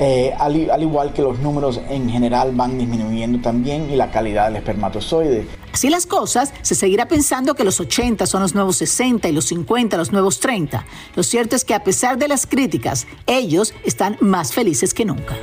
eh, 0.00 0.32
al, 0.38 0.82
igual 0.82 1.12
que 1.12 1.22
los 1.22 1.38
números 1.40 1.80
en 1.88 2.08
general 2.08 2.52
van 2.54 2.78
disminuyendo 2.78 3.40
también 3.40 3.90
y 3.90 3.96
la 3.96 4.10
calidad 4.10 4.46
del 4.46 4.56
espermatozoide. 4.56 5.46
Así 5.72 5.90
las 5.90 6.06
cosas, 6.06 6.52
se 6.62 6.74
seguirá 6.74 7.06
pensando 7.06 7.54
que 7.54 7.64
los 7.64 7.80
80 7.80 8.26
son 8.26 8.42
los 8.42 8.54
nuevos 8.54 8.76
60 8.76 9.28
y 9.28 9.32
los 9.32 9.46
50 9.46 9.96
los 9.96 10.12
nuevos 10.12 10.40
30. 10.40 10.84
Lo 11.14 11.22
cierto 11.22 11.56
es 11.56 11.64
que 11.64 11.74
a 11.74 11.84
pesar 11.84 12.18
de 12.18 12.28
las 12.28 12.46
críticas, 12.46 13.06
ellos 13.26 13.74
están 13.84 14.16
más 14.20 14.52
felices 14.52 14.94
que 14.94 15.04
nunca. 15.04 15.36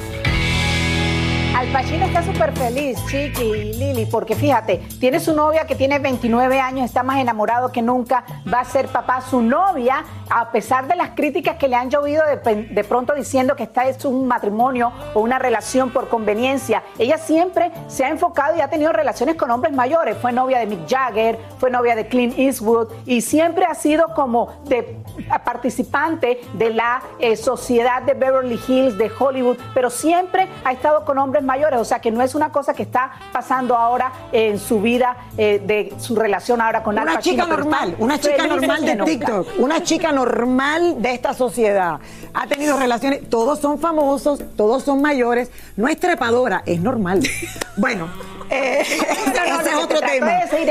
Al 1.66 1.72
Pacino 1.72 2.06
está 2.06 2.22
súper 2.22 2.52
feliz, 2.54 2.98
Chiqui 3.08 3.44
y 3.44 3.74
Lili, 3.74 4.06
porque 4.06 4.36
fíjate, 4.36 4.78
tiene 5.00 5.20
su 5.20 5.34
novia 5.34 5.66
que 5.66 5.76
tiene 5.76 5.98
29 5.98 6.60
años, 6.60 6.86
está 6.86 7.02
más 7.02 7.18
enamorado 7.18 7.72
que 7.72 7.82
nunca, 7.82 8.24
va 8.52 8.60
a 8.60 8.66
ser 8.66 8.88
papá. 8.88 9.20
Su 9.22 9.42
novia, 9.42 10.06
a 10.30 10.52
pesar 10.52 10.88
de 10.88 10.96
las 10.96 11.12
críticas 11.12 11.58
que 11.58 11.68
le 11.68 11.76
han 11.76 11.90
llovido 11.90 12.24
de, 12.24 12.68
de 12.70 12.84
pronto 12.84 13.16
diciendo 13.16 13.56
que 13.56 13.64
esta 13.64 13.88
es 13.88 14.06
un 14.06 14.28
matrimonio 14.28 14.92
o 15.16 15.22
una 15.22 15.40
relación 15.40 15.90
por 15.90 16.08
conveniencia, 16.08 16.84
ella 17.00 17.18
siempre 17.18 17.72
se 17.88 18.06
ha 18.06 18.10
enfocado 18.10 18.56
y 18.56 18.62
ha 18.62 18.70
tenido 18.70 18.94
relaciones 18.94 19.36
con 19.36 19.50
hombres 19.50 19.74
mayores. 19.74 20.18
Fue 20.22 20.32
novia 20.32 20.60
de 20.60 20.68
Mick 20.68 20.88
Jagger, 20.88 21.40
fue 21.58 21.72
novia 21.72 21.96
de 21.96 22.08
Clint 22.08 22.38
Eastwood 22.38 22.90
y 23.08 23.22
siempre 23.22 23.66
ha 23.66 23.74
sido 23.74 24.14
como 24.14 24.62
de 24.66 25.00
participante 25.44 26.42
de 26.54 26.70
la 26.70 27.02
eh, 27.20 27.36
sociedad 27.36 28.04
de 28.04 28.14
Beverly 28.14 28.60
Hills, 28.68 28.98
de 28.98 29.12
Hollywood, 29.18 29.58
pero 29.74 29.90
siempre 29.90 30.48
ha 30.64 30.72
estado 30.72 31.06
con 31.06 31.18
hombres 31.18 31.44
mayores, 31.44 31.55
o 31.64 31.86
sea 31.86 32.00
que 32.00 32.12
no 32.12 32.22
es 32.22 32.36
una 32.36 32.52
cosa 32.52 32.74
que 32.74 32.84
está 32.84 33.12
pasando 33.32 33.76
ahora 33.76 34.12
en 34.32 34.60
su 34.60 34.82
vida, 34.82 35.18
eh, 35.38 35.62
de 35.66 35.94
su 36.00 36.16
relación 36.16 36.62
ahora 36.62 36.84
con 36.84 36.98
Una 36.98 37.20
chica 37.20 37.46
normal, 37.46 37.96
una 38.00 38.20
chica 38.20 38.48
normal 38.48 38.86
de 38.86 38.96
TikTok, 38.98 39.48
una 39.60 39.84
chica 39.84 40.12
normal 40.12 41.02
de 41.02 41.14
esta 41.14 41.34
sociedad. 41.34 42.00
Ha 42.34 42.48
tenido 42.48 42.78
relaciones, 42.78 43.30
todos 43.30 43.60
son 43.60 43.80
famosos, 43.80 44.42
todos 44.56 44.84
son 44.84 45.02
mayores, 45.02 45.52
no 45.76 45.88
es 45.88 46.00
trepadora, 46.00 46.64
es 46.66 46.80
normal. 46.82 47.22
bueno, 47.78 48.10
eh, 48.50 48.82
ese 48.82 49.70
es 49.70 49.76
otro 49.76 50.00
tema. 50.00 50.38
ese 50.40 50.64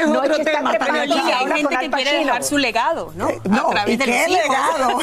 es 0.00 0.06
otro 0.06 0.38
tema. 0.38 0.70
Hay 0.70 1.46
gente 1.52 1.76
que 1.78 1.90
quiere 1.90 2.18
dejar 2.18 2.44
su 2.44 2.58
legado, 2.58 3.12
¿no? 3.16 3.28
Eh, 3.28 3.40
no, 3.44 3.70
¿y 3.86 3.98
qué 3.98 4.26
legado? 4.28 4.98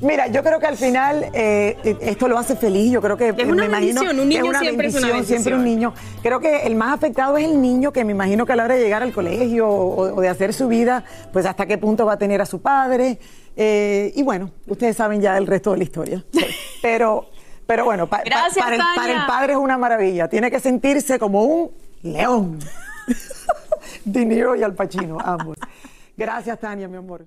Mira, 0.00 0.28
yo 0.28 0.42
creo 0.44 0.60
que 0.60 0.66
al 0.66 0.76
final 0.76 1.26
eh, 1.32 1.76
esto 2.00 2.28
lo 2.28 2.38
hace 2.38 2.54
feliz. 2.56 2.92
Yo 2.92 3.00
creo 3.02 3.16
que 3.16 3.30
es 3.30 3.48
una 3.48 3.66
me 3.66 3.68
bendición. 3.68 4.18
un 4.20 4.28
niño 4.28 4.42
es 4.44 4.48
una 4.48 4.60
siempre 4.60 4.86
bendición, 4.86 5.04
es 5.04 5.04
una 5.04 5.12
bendición. 5.14 5.42
siempre 5.42 5.54
un 5.54 5.64
niño. 5.64 5.94
Creo 6.22 6.38
que 6.40 6.62
el 6.66 6.76
más 6.76 6.94
afectado 6.94 7.36
es 7.36 7.44
el 7.46 7.60
niño 7.60 7.92
que 7.92 8.04
me 8.04 8.12
imagino 8.12 8.46
que 8.46 8.52
a 8.52 8.56
la 8.56 8.64
hora 8.64 8.74
de 8.76 8.82
llegar 8.82 9.02
al 9.02 9.12
colegio 9.12 9.68
o, 9.68 10.14
o 10.16 10.20
de 10.20 10.28
hacer 10.28 10.54
su 10.54 10.68
vida, 10.68 11.04
pues 11.32 11.46
hasta 11.46 11.66
qué 11.66 11.78
punto 11.78 12.06
va 12.06 12.12
a 12.14 12.18
tener 12.18 12.40
a 12.40 12.46
su 12.46 12.60
padre. 12.62 13.18
Eh, 13.56 14.12
y 14.14 14.22
bueno, 14.22 14.52
ustedes 14.68 14.96
saben 14.96 15.20
ya 15.20 15.36
el 15.36 15.46
resto 15.46 15.72
de 15.72 15.78
la 15.78 15.84
historia. 15.84 16.24
Pero 16.82 17.26
pero 17.66 17.84
bueno, 17.84 18.06
pa- 18.06 18.18
pa- 18.18 18.22
Gracias, 18.24 18.64
para, 18.64 18.76
el, 18.76 18.80
para 18.80 18.94
Tania. 18.94 19.20
el 19.20 19.26
padre 19.26 19.52
es 19.52 19.58
una 19.58 19.76
maravilla. 19.76 20.26
Tiene 20.28 20.50
que 20.50 20.58
sentirse 20.58 21.18
como 21.18 21.42
un 21.44 21.70
león. 22.02 22.58
De 24.04 24.24
Niro 24.24 24.54
y 24.56 24.62
Al 24.62 24.74
Pacino, 24.74 25.18
ambos. 25.22 25.56
Gracias, 26.16 26.58
Tania, 26.60 26.88
mi 26.88 26.96
amor. 26.96 27.26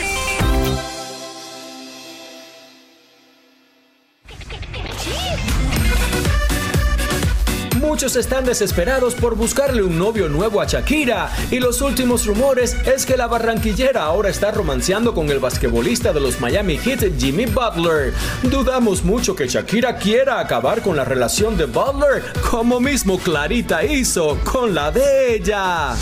Muchos 7.91 8.15
están 8.15 8.45
desesperados 8.45 9.15
por 9.15 9.35
buscarle 9.35 9.83
un 9.83 9.99
novio 9.99 10.29
nuevo 10.29 10.61
a 10.61 10.65
Shakira 10.65 11.29
y 11.51 11.59
los 11.59 11.81
últimos 11.81 12.25
rumores 12.25 12.77
es 12.85 13.05
que 13.05 13.17
la 13.17 13.27
barranquillera 13.27 14.03
ahora 14.03 14.29
está 14.29 14.49
romanceando 14.49 15.13
con 15.13 15.29
el 15.29 15.39
basquetbolista 15.39 16.13
de 16.13 16.21
los 16.21 16.39
Miami 16.39 16.77
Heat, 16.77 17.19
Jimmy 17.19 17.47
Butler. 17.47 18.13
Dudamos 18.43 19.03
mucho 19.03 19.35
que 19.35 19.49
Shakira 19.49 19.97
quiera 19.97 20.39
acabar 20.39 20.81
con 20.81 20.95
la 20.95 21.03
relación 21.03 21.57
de 21.57 21.65
Butler, 21.65 22.23
como 22.49 22.79
mismo 22.79 23.19
Clarita 23.19 23.83
hizo 23.83 24.39
con 24.45 24.73
la 24.73 24.89
de 24.89 25.35
ella. 25.35 25.93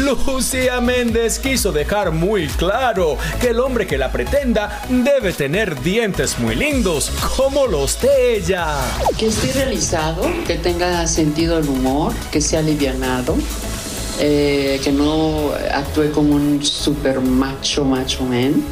Lucía 0.00 0.80
Méndez 0.80 1.38
quiso 1.38 1.72
dejar 1.72 2.10
muy 2.10 2.46
claro 2.48 3.18
que 3.40 3.48
el 3.48 3.60
hombre 3.60 3.86
que 3.86 3.98
la 3.98 4.10
pretenda 4.10 4.82
debe 4.88 5.32
tener 5.32 5.80
dientes 5.82 6.38
muy 6.38 6.54
lindos, 6.54 7.10
como 7.36 7.66
los 7.66 8.00
de 8.00 8.36
ella. 8.36 8.78
Que 9.18 9.26
esté 9.26 9.52
realizado, 9.52 10.22
que 10.46 10.56
tenga 10.56 11.06
sentido 11.06 11.58
el 11.58 11.68
humor, 11.68 12.14
que 12.30 12.40
sea 12.40 12.60
alivianado, 12.60 13.36
eh, 14.20 14.80
que 14.82 14.92
no 14.92 15.50
actúe 15.72 16.10
como 16.12 16.34
un 16.34 16.64
super 16.64 17.20
macho, 17.20 17.84
macho 17.84 18.24
man, 18.24 18.62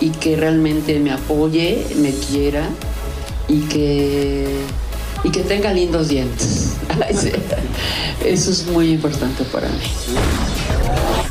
y 0.00 0.10
que 0.10 0.36
realmente 0.36 0.98
me 0.98 1.12
apoye, 1.12 1.86
me 1.96 2.12
quiera 2.12 2.68
y 3.48 3.60
que, 3.62 4.46
y 5.22 5.30
que 5.30 5.40
tenga 5.40 5.72
lindos 5.72 6.08
dientes. 6.08 6.70
Eso 8.24 8.50
es 8.50 8.66
muy 8.66 8.92
importante 8.92 9.44
para 9.44 9.68
mí. 9.68 10.43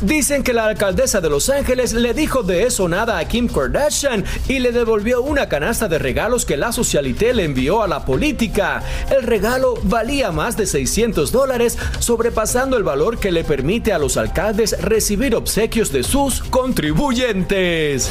Dicen 0.00 0.42
que 0.42 0.52
la 0.52 0.66
alcaldesa 0.66 1.20
de 1.20 1.30
Los 1.30 1.48
Ángeles 1.48 1.92
le 1.92 2.14
dijo 2.14 2.42
de 2.42 2.64
eso 2.64 2.88
nada 2.88 3.18
a 3.18 3.26
Kim 3.26 3.48
Kardashian 3.48 4.24
y 4.48 4.58
le 4.58 4.72
devolvió 4.72 5.22
una 5.22 5.48
canasta 5.48 5.88
de 5.88 5.98
regalos 5.98 6.44
que 6.44 6.56
la 6.56 6.72
socialité 6.72 7.32
le 7.32 7.44
envió 7.44 7.82
a 7.82 7.88
la 7.88 8.04
política. 8.04 8.82
El 9.10 9.22
regalo 9.22 9.74
valía 9.82 10.30
más 10.32 10.56
de 10.56 10.66
600 10.66 11.32
dólares, 11.32 11.78
sobrepasando 11.98 12.76
el 12.76 12.82
valor 12.82 13.18
que 13.18 13.32
le 13.32 13.44
permite 13.44 13.92
a 13.92 13.98
los 13.98 14.16
alcaldes 14.16 14.80
recibir 14.80 15.34
obsequios 15.34 15.92
de 15.92 16.02
sus 16.02 16.42
contribuyentes. 16.42 18.10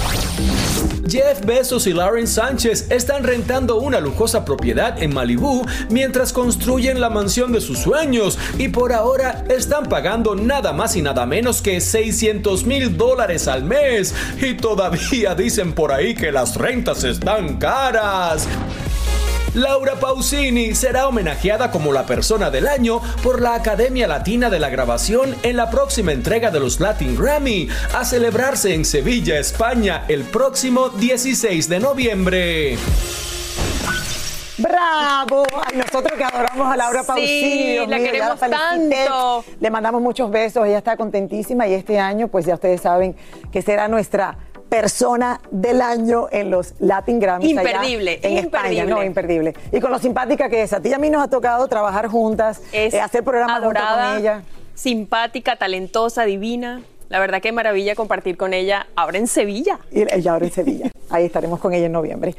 Jeff 1.07 1.45
Bezos 1.45 1.86
y 1.88 1.93
Lauren 1.93 2.27
Sánchez 2.27 2.89
están 2.89 3.24
rentando 3.24 3.77
una 3.77 4.00
lujosa 4.00 4.45
propiedad 4.45 5.01
en 5.01 5.13
Malibú 5.13 5.65
mientras 5.89 6.31
construyen 6.31 7.01
la 7.01 7.10
mansión 7.10 7.51
de 7.51 7.60
sus 7.60 7.79
sueños 7.79 8.39
y 8.57 8.69
por 8.69 8.93
ahora 8.93 9.43
están 9.50 9.88
pagando 9.89 10.36
nada 10.36 10.72
más 10.72 10.95
y 10.95 11.01
nada 11.01 11.25
menos 11.25 11.62
que 11.62 11.81
600 11.81 12.65
mil 12.65 12.98
dólares 12.98 13.48
al 13.48 13.63
mes 13.63 14.13
y 14.41 14.53
todavía 14.53 15.36
dicen 15.36 15.74
por 15.74 15.91
ahí 15.91 16.15
que 16.15 16.31
las 16.31 16.55
rentas 16.55 17.03
están 17.03 17.57
caras. 17.57 18.48
Laura 19.53 19.93
Pausini 20.00 20.74
será 20.74 21.07
homenajeada 21.07 21.69
como 21.69 21.93
la 21.93 22.07
persona 22.07 22.50
del 22.50 22.67
año 22.67 23.01
por 23.22 23.39
la 23.39 23.53
Academia 23.53 24.07
Latina 24.07 24.50
de 24.50 24.60
la 24.60 24.69
Grabación 24.69 25.36
en 25.43 25.57
la 25.57 25.69
próxima 25.69 26.12
entrega 26.12 26.50
de 26.50 26.60
los 26.60 26.79
Latin 26.79 27.15
Grammy, 27.15 27.69
a 27.93 28.03
celebrarse 28.03 28.74
en 28.74 28.83
Sevilla, 28.83 29.38
España, 29.38 30.05
el 30.07 30.24
próximo 30.24 30.89
16 30.89 31.69
de 31.69 31.79
noviembre. 31.79 32.77
¡Bravo! 34.57 35.43
Ay, 35.67 35.77
nosotros 35.77 36.17
que 36.17 36.24
adoramos 36.24 36.74
a 36.74 36.77
Laura 36.77 37.03
Pausini. 37.03 37.74
Dios 37.74 37.88
la 37.88 37.98
mío, 37.98 38.05
queremos 38.12 38.39
tanto. 38.39 39.45
Le 39.60 39.69
mandamos 39.69 40.01
muchos 40.01 40.31
besos, 40.31 40.65
ella 40.65 40.79
está 40.79 40.98
contentísima 40.98 41.67
y 41.67 41.74
este 41.75 42.00
año, 42.00 42.27
pues 42.27 42.48
ya 42.48 42.55
ustedes 42.55 42.81
saben 42.81 43.15
que 43.51 43.62
será 43.62 43.88
nuestra 43.88 44.36
persona 44.74 45.39
del 45.51 45.84
año 45.84 46.25
en 46.32 46.50
los 46.50 46.74
Latin 46.80 47.20
Grammys 47.20 47.56
allá 47.56 47.62
Imperdible, 47.62 48.20
en 48.24 48.38
España, 48.39 48.70
imperdible. 48.70 48.86
no, 48.92 49.03
imperdible. 49.03 49.53
Y 49.72 49.80
con 49.80 49.92
lo 49.92 50.00
simpática 50.00 50.50
que 50.50 50.63
es, 50.63 50.74
a 50.74 50.82
ti 50.82 50.89
y 50.89 50.94
a 50.94 50.98
mí 50.98 51.12
nos 51.12 51.22
ha 51.22 51.27
tocado 51.27 51.68
trabajar 51.68 52.08
juntas, 52.08 52.60
Es 52.72 52.96
eh, 52.96 53.00
hacer 53.00 53.24
programas 53.24 53.58
adorada, 53.58 54.13
con 54.13 54.22
ella. 54.22 54.42
simpática, 54.74 55.58
talentosa, 55.58 56.24
divina. 56.24 56.82
La 57.10 57.20
verdad 57.20 57.39
que 57.39 57.51
maravilla 57.51 57.94
compartir 57.94 58.36
con 58.36 58.56
ella 58.56 58.88
ahora 58.96 59.20
en 59.20 59.27
Sevilla. 59.27 59.77
Y 59.92 60.12
ella 60.12 60.32
ahora 60.34 60.46
en 60.48 60.51
Sevilla. 60.51 60.92
Ahí 61.12 61.25
estaremos 61.25 61.60
con 61.60 61.72
ella 61.75 61.86
en 61.86 61.92
noviembre. 61.92 62.34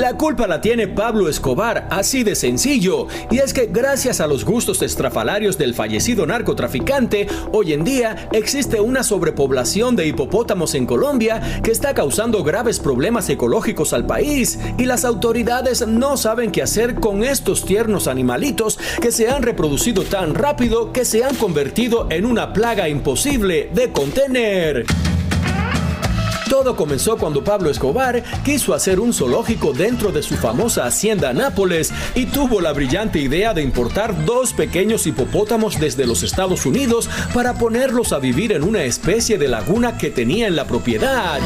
La 0.00 0.16
culpa 0.16 0.46
la 0.46 0.62
tiene 0.62 0.88
Pablo 0.88 1.28
Escobar, 1.28 1.86
así 1.90 2.24
de 2.24 2.34
sencillo. 2.34 3.06
Y 3.30 3.36
es 3.36 3.52
que 3.52 3.66
gracias 3.66 4.22
a 4.22 4.26
los 4.26 4.46
gustos 4.46 4.80
estrafalarios 4.80 5.58
del 5.58 5.74
fallecido 5.74 6.24
narcotraficante, 6.24 7.26
hoy 7.52 7.74
en 7.74 7.84
día 7.84 8.30
existe 8.32 8.80
una 8.80 9.02
sobrepoblación 9.02 9.96
de 9.96 10.06
hipopótamos 10.06 10.74
en 10.74 10.86
Colombia 10.86 11.60
que 11.62 11.70
está 11.70 11.92
causando 11.92 12.42
graves 12.42 12.80
problemas 12.80 13.28
ecológicos 13.28 13.92
al 13.92 14.06
país. 14.06 14.58
Y 14.78 14.86
las 14.86 15.04
autoridades 15.04 15.86
no 15.86 16.16
saben 16.16 16.50
qué 16.50 16.62
hacer 16.62 16.94
con 16.94 17.22
estos 17.22 17.66
tiernos 17.66 18.08
animalitos 18.08 18.78
que 19.02 19.12
se 19.12 19.28
han 19.28 19.42
reproducido 19.42 20.04
tan 20.04 20.34
rápido 20.34 20.94
que 20.94 21.04
se 21.04 21.24
han 21.24 21.34
convertido 21.34 22.06
en 22.08 22.24
una 22.24 22.54
plaga 22.54 22.88
imposible 22.88 23.68
de 23.74 23.92
contener. 23.92 24.86
Todo 26.50 26.74
comenzó 26.74 27.16
cuando 27.16 27.44
Pablo 27.44 27.70
Escobar 27.70 28.24
quiso 28.44 28.74
hacer 28.74 28.98
un 28.98 29.14
zoológico 29.14 29.72
dentro 29.72 30.10
de 30.10 30.20
su 30.20 30.34
famosa 30.34 30.84
hacienda 30.84 31.32
Nápoles 31.32 31.92
y 32.16 32.26
tuvo 32.26 32.60
la 32.60 32.72
brillante 32.72 33.20
idea 33.20 33.54
de 33.54 33.62
importar 33.62 34.24
dos 34.24 34.52
pequeños 34.52 35.06
hipopótamos 35.06 35.78
desde 35.78 36.08
los 36.08 36.24
Estados 36.24 36.66
Unidos 36.66 37.08
para 37.32 37.54
ponerlos 37.54 38.12
a 38.12 38.18
vivir 38.18 38.50
en 38.50 38.64
una 38.64 38.82
especie 38.82 39.38
de 39.38 39.46
laguna 39.46 39.96
que 39.96 40.10
tenía 40.10 40.48
en 40.48 40.56
la 40.56 40.66
propiedad. 40.66 41.38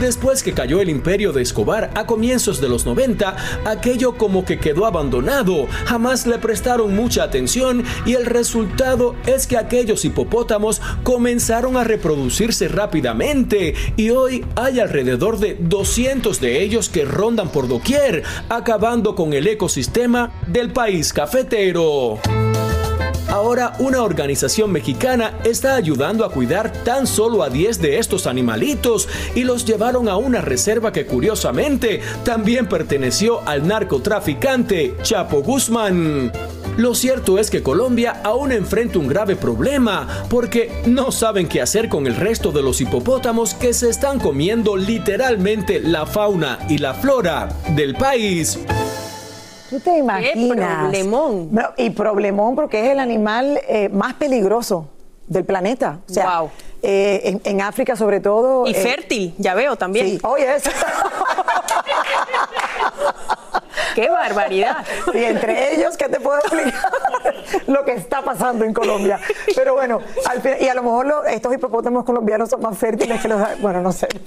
Después 0.00 0.44
que 0.44 0.52
cayó 0.52 0.80
el 0.80 0.90
imperio 0.90 1.32
de 1.32 1.42
Escobar 1.42 1.90
a 1.96 2.06
comienzos 2.06 2.60
de 2.60 2.68
los 2.68 2.86
90, 2.86 3.36
aquello 3.64 4.16
como 4.16 4.44
que 4.44 4.60
quedó 4.60 4.86
abandonado, 4.86 5.66
jamás 5.86 6.24
le 6.24 6.38
prestaron 6.38 6.94
mucha 6.94 7.24
atención 7.24 7.82
y 8.06 8.14
el 8.14 8.24
resultado 8.24 9.16
es 9.26 9.48
que 9.48 9.56
aquellos 9.56 10.04
hipopótamos 10.04 10.80
comenzaron 11.02 11.76
a 11.76 11.82
reproducirse 11.82 12.68
rápidamente 12.68 13.74
y 13.96 14.10
hoy 14.10 14.44
hay 14.54 14.78
alrededor 14.78 15.38
de 15.38 15.56
200 15.58 16.40
de 16.40 16.62
ellos 16.62 16.88
que 16.88 17.04
rondan 17.04 17.50
por 17.50 17.66
doquier, 17.66 18.22
acabando 18.48 19.16
con 19.16 19.32
el 19.32 19.48
ecosistema 19.48 20.30
del 20.46 20.72
país 20.72 21.12
cafetero. 21.12 22.20
Ahora 23.28 23.74
una 23.78 24.02
organización 24.02 24.72
mexicana 24.72 25.38
está 25.44 25.74
ayudando 25.74 26.24
a 26.24 26.30
cuidar 26.30 26.72
tan 26.82 27.06
solo 27.06 27.42
a 27.42 27.50
10 27.50 27.80
de 27.82 27.98
estos 27.98 28.26
animalitos 28.26 29.06
y 29.34 29.44
los 29.44 29.66
llevaron 29.66 30.08
a 30.08 30.16
una 30.16 30.40
reserva 30.40 30.92
que 30.92 31.04
curiosamente 31.04 32.00
también 32.24 32.68
perteneció 32.68 33.46
al 33.46 33.68
narcotraficante 33.68 34.94
Chapo 35.02 35.42
Guzmán. 35.42 36.32
Lo 36.78 36.94
cierto 36.94 37.38
es 37.38 37.50
que 37.50 37.62
Colombia 37.62 38.20
aún 38.24 38.50
enfrenta 38.50 38.98
un 38.98 39.08
grave 39.08 39.36
problema 39.36 40.24
porque 40.30 40.70
no 40.86 41.12
saben 41.12 41.48
qué 41.48 41.60
hacer 41.60 41.90
con 41.90 42.06
el 42.06 42.16
resto 42.16 42.50
de 42.50 42.62
los 42.62 42.80
hipopótamos 42.80 43.52
que 43.52 43.74
se 43.74 43.90
están 43.90 44.20
comiendo 44.20 44.76
literalmente 44.76 45.80
la 45.80 46.06
fauna 46.06 46.60
y 46.68 46.78
la 46.78 46.94
flora 46.94 47.48
del 47.74 47.94
país. 47.94 48.58
¿Tú 49.70 49.80
te 49.80 49.98
imaginas? 49.98 50.32
problemón. 50.86 51.48
No, 51.52 51.62
Y 51.76 51.90
problemón 51.90 52.54
porque 52.54 52.84
es 52.86 52.90
el 52.92 53.00
animal 53.00 53.60
eh, 53.68 53.88
más 53.90 54.14
peligroso 54.14 54.88
del 55.26 55.44
planeta. 55.44 55.98
O 56.08 56.12
sea, 56.12 56.42
eh, 56.82 57.20
en, 57.24 57.40
en 57.44 57.60
África 57.60 57.94
sobre 57.96 58.20
todo. 58.20 58.66
Y 58.66 58.70
eh, 58.70 58.74
fértil, 58.74 59.34
ya 59.38 59.54
veo 59.54 59.76
también. 59.76 60.06
Sí, 60.06 60.18
oye, 60.24 60.54
eso. 60.56 60.70
¡Qué 63.94 64.08
barbaridad! 64.08 64.84
Y 65.12 65.24
entre 65.24 65.74
ellos, 65.74 65.96
¿qué 65.96 66.08
te 66.08 66.20
puedo 66.20 66.38
explicar? 66.38 66.80
lo 67.66 67.84
que 67.84 67.92
está 67.94 68.22
pasando 68.22 68.64
en 68.64 68.72
Colombia. 68.72 69.18
Pero 69.56 69.74
bueno, 69.74 70.00
al 70.28 70.40
fin- 70.40 70.54
y 70.60 70.68
a 70.68 70.74
lo 70.74 70.82
mejor 70.84 71.06
lo- 71.06 71.24
estos 71.24 71.52
hipopótamos 71.52 72.04
colombianos 72.04 72.48
son 72.50 72.60
más 72.62 72.78
fértiles 72.78 73.20
que 73.20 73.26
los. 73.28 73.40
Bueno, 73.60 73.80
no 73.80 73.90
sé. 73.92 74.06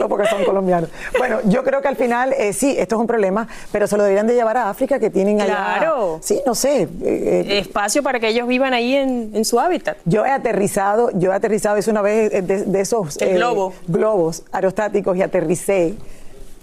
Solo 0.00 0.08
porque 0.08 0.26
son 0.28 0.42
colombianos. 0.46 0.88
Bueno, 1.18 1.40
yo 1.44 1.62
creo 1.62 1.82
que 1.82 1.88
al 1.88 1.96
final, 1.96 2.32
eh, 2.32 2.54
sí, 2.54 2.74
esto 2.78 2.94
es 2.94 3.00
un 3.02 3.06
problema, 3.06 3.46
pero 3.70 3.86
se 3.86 3.98
lo 3.98 4.02
deberían 4.02 4.26
de 4.26 4.32
llevar 4.32 4.56
a 4.56 4.70
África, 4.70 4.98
que 4.98 5.10
tienen 5.10 5.42
allá. 5.42 5.74
Claro. 5.78 6.20
Sí, 6.22 6.40
no 6.46 6.54
sé. 6.54 6.84
eh, 6.84 6.88
eh, 7.02 7.58
Espacio 7.58 8.02
para 8.02 8.18
que 8.18 8.28
ellos 8.28 8.48
vivan 8.48 8.72
ahí 8.72 8.94
en, 8.94 9.30
en 9.34 9.44
su 9.44 9.60
hábitat. 9.60 9.98
Yo 10.06 10.24
he 10.24 10.30
aterrizado, 10.30 11.10
yo 11.12 11.32
he 11.32 11.34
aterrizado, 11.34 11.76
es 11.76 11.86
una 11.86 12.00
vez 12.00 12.32
eh, 12.32 12.40
de, 12.40 12.64
de 12.64 12.80
esos 12.80 13.18
globo. 13.18 13.74
globos 13.88 14.42
aerostáticos 14.52 15.18
y 15.18 15.22
aterricé 15.22 15.96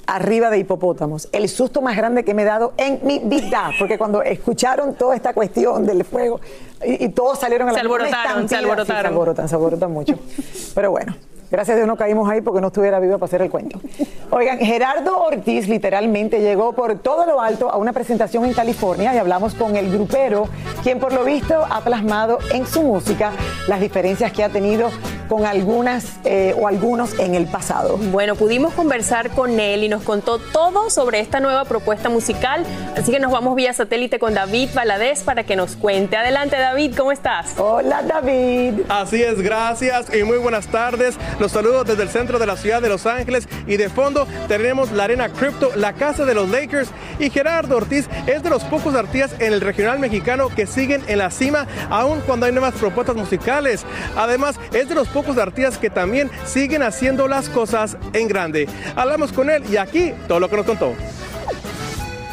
arriba 0.07 0.49
de 0.49 0.57
hipopótamos. 0.57 1.29
El 1.31 1.47
susto 1.47 1.83
más 1.83 1.95
grande 1.95 2.23
que 2.25 2.33
me 2.33 2.41
he 2.41 2.45
dado 2.45 2.73
en 2.77 3.01
mi 3.03 3.19
vida, 3.19 3.69
porque 3.77 3.99
cuando 3.99 4.23
escucharon 4.23 4.95
toda 4.95 5.15
esta 5.15 5.33
cuestión 5.33 5.85
del 5.85 6.03
fuego 6.05 6.39
y, 6.83 7.05
y 7.05 7.09
todos 7.09 7.37
salieron 7.37 7.67
a 7.69 7.71
la 7.73 7.75
Se 7.75 7.81
alborotaron, 7.81 8.49
se 8.49 8.55
alborotaron. 8.55 8.87
sí, 8.87 9.01
se 9.03 9.07
alborotan, 9.07 9.49
se 9.49 9.55
alborotan 9.55 9.91
mucho. 9.91 10.17
Pero 10.73 10.89
bueno. 10.89 11.15
Gracias 11.49 11.75
a 11.75 11.77
Dios 11.77 11.87
no 11.87 11.95
caímos 11.95 12.29
ahí 12.29 12.41
porque 12.41 12.59
no 12.59 12.67
estuviera 12.67 12.99
viva 12.99 13.17
para 13.17 13.25
hacer 13.25 13.41
el 13.41 13.49
cuento. 13.49 13.79
Oigan, 14.31 14.59
Gerardo 14.59 15.17
Ortiz 15.23 15.67
literalmente 15.67 16.41
llegó 16.41 16.73
por 16.73 16.99
todo 16.99 17.25
lo 17.25 17.39
alto 17.39 17.71
a 17.71 17.77
una 17.77 17.93
presentación 17.93 18.43
en 18.45 18.53
California 18.53 19.13
y 19.15 19.17
hablamos 19.17 19.53
con 19.53 19.77
el 19.77 19.89
grupero, 19.91 20.49
quien 20.83 20.99
por 20.99 21.13
lo 21.13 21.23
visto 21.23 21.65
ha 21.69 21.81
plasmado 21.81 22.39
en 22.53 22.67
su 22.67 22.83
música 22.83 23.31
las 23.67 23.79
diferencias 23.79 24.31
que 24.33 24.43
ha 24.43 24.49
tenido 24.49 24.89
con 25.27 25.45
algunas 25.45 26.05
eh, 26.23 26.55
o 26.57 26.67
algunos 26.67 27.17
en 27.19 27.35
el 27.35 27.47
pasado. 27.47 27.97
Bueno, 27.97 28.35
pudimos 28.35 28.73
conversar 28.73 29.31
con 29.31 29.59
él 29.59 29.83
y 29.83 29.89
nos 29.89 30.03
contó 30.03 30.39
todo 30.39 30.89
sobre 30.89 31.19
esta 31.19 31.39
nueva 31.39 31.65
propuesta 31.65 32.09
musical, 32.09 32.65
así 32.95 33.11
que 33.11 33.19
nos 33.19 33.31
vamos 33.31 33.55
vía 33.55 33.73
satélite 33.73 34.19
con 34.19 34.33
David 34.33 34.69
Valadez 34.73 35.23
para 35.23 35.43
que 35.43 35.55
nos 35.55 35.75
cuente. 35.75 36.17
Adelante 36.17 36.57
David, 36.57 36.95
¿cómo 36.95 37.11
estás? 37.11 37.53
Hola 37.57 38.01
David. 38.03 38.81
Así 38.89 39.21
es, 39.21 39.41
gracias 39.41 40.13
y 40.13 40.23
muy 40.23 40.37
buenas 40.37 40.67
tardes. 40.67 41.15
Los 41.39 41.51
saludos 41.51 41.85
desde 41.85 42.03
el 42.03 42.09
centro 42.09 42.39
de 42.39 42.45
la 42.45 42.57
ciudad 42.57 42.81
de 42.81 42.89
Los 42.89 43.05
Ángeles 43.05 43.47
y 43.67 43.77
de 43.77 43.89
fondo 43.89 44.27
tenemos 44.47 44.91
la 44.91 45.05
Arena 45.05 45.29
Crypto, 45.29 45.71
la 45.75 45.93
casa 45.93 46.25
de 46.25 46.33
los 46.33 46.49
Lakers 46.49 46.89
y 47.19 47.29
Gerardo 47.29 47.77
Ortiz 47.77 48.07
es 48.25 48.43
de 48.43 48.49
los 48.49 48.63
pocos 48.63 48.95
artistas 48.95 49.33
en 49.39 49.53
el 49.53 49.61
regional 49.61 49.99
mexicano 49.99 50.49
que 50.49 50.67
siguen 50.67 51.03
en 51.07 51.19
la 51.19 51.31
cima 51.31 51.67
aun 51.89 52.21
cuando 52.21 52.45
hay 52.45 52.51
nuevas 52.51 52.75
propuestas 52.75 53.15
musicales. 53.15 53.85
Además, 54.15 54.59
es 54.73 54.89
de 54.89 54.95
los 54.95 55.07
pocos 55.17 55.39
artistas 55.39 55.79
que 55.79 55.89
también 55.89 56.29
siguen 56.45 56.83
haciendo 56.83 57.27
las 57.27 57.49
cosas 57.49 57.97
en 58.13 58.27
grande. 58.27 58.69
Hablamos 58.95 59.33
con 59.33 59.49
él 59.49 59.63
y 59.67 59.77
aquí 59.77 60.13
todo 60.27 60.39
lo 60.39 60.47
que 60.47 60.57
nos 60.57 60.65
contó 60.67 60.93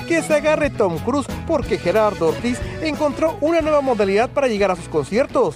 que 0.07 0.21
se 0.21 0.35
agarre 0.35 0.69
Tom 0.69 0.99
Cruise 0.99 1.27
porque 1.47 1.79
Gerardo 1.79 2.29
Ortiz 2.29 2.61
encontró 2.83 3.39
una 3.41 3.63
nueva 3.63 3.81
modalidad 3.81 4.29
para 4.29 4.49
llegar 4.49 4.71
a 4.71 4.77
sus 4.77 4.87
conciertos. 4.89 5.55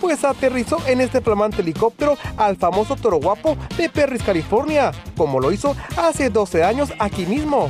Pues 0.00 0.22
aterrizó 0.22 0.78
en 0.86 1.00
este 1.00 1.20
flamante 1.20 1.60
helicóptero 1.60 2.16
al 2.36 2.54
famoso 2.54 2.94
Toro 2.94 3.16
Guapo 3.16 3.56
de 3.76 3.88
Perris, 3.88 4.22
California, 4.22 4.92
como 5.16 5.40
lo 5.40 5.50
hizo 5.50 5.74
hace 5.96 6.30
12 6.30 6.62
años 6.62 6.92
aquí 7.00 7.26
mismo. 7.26 7.68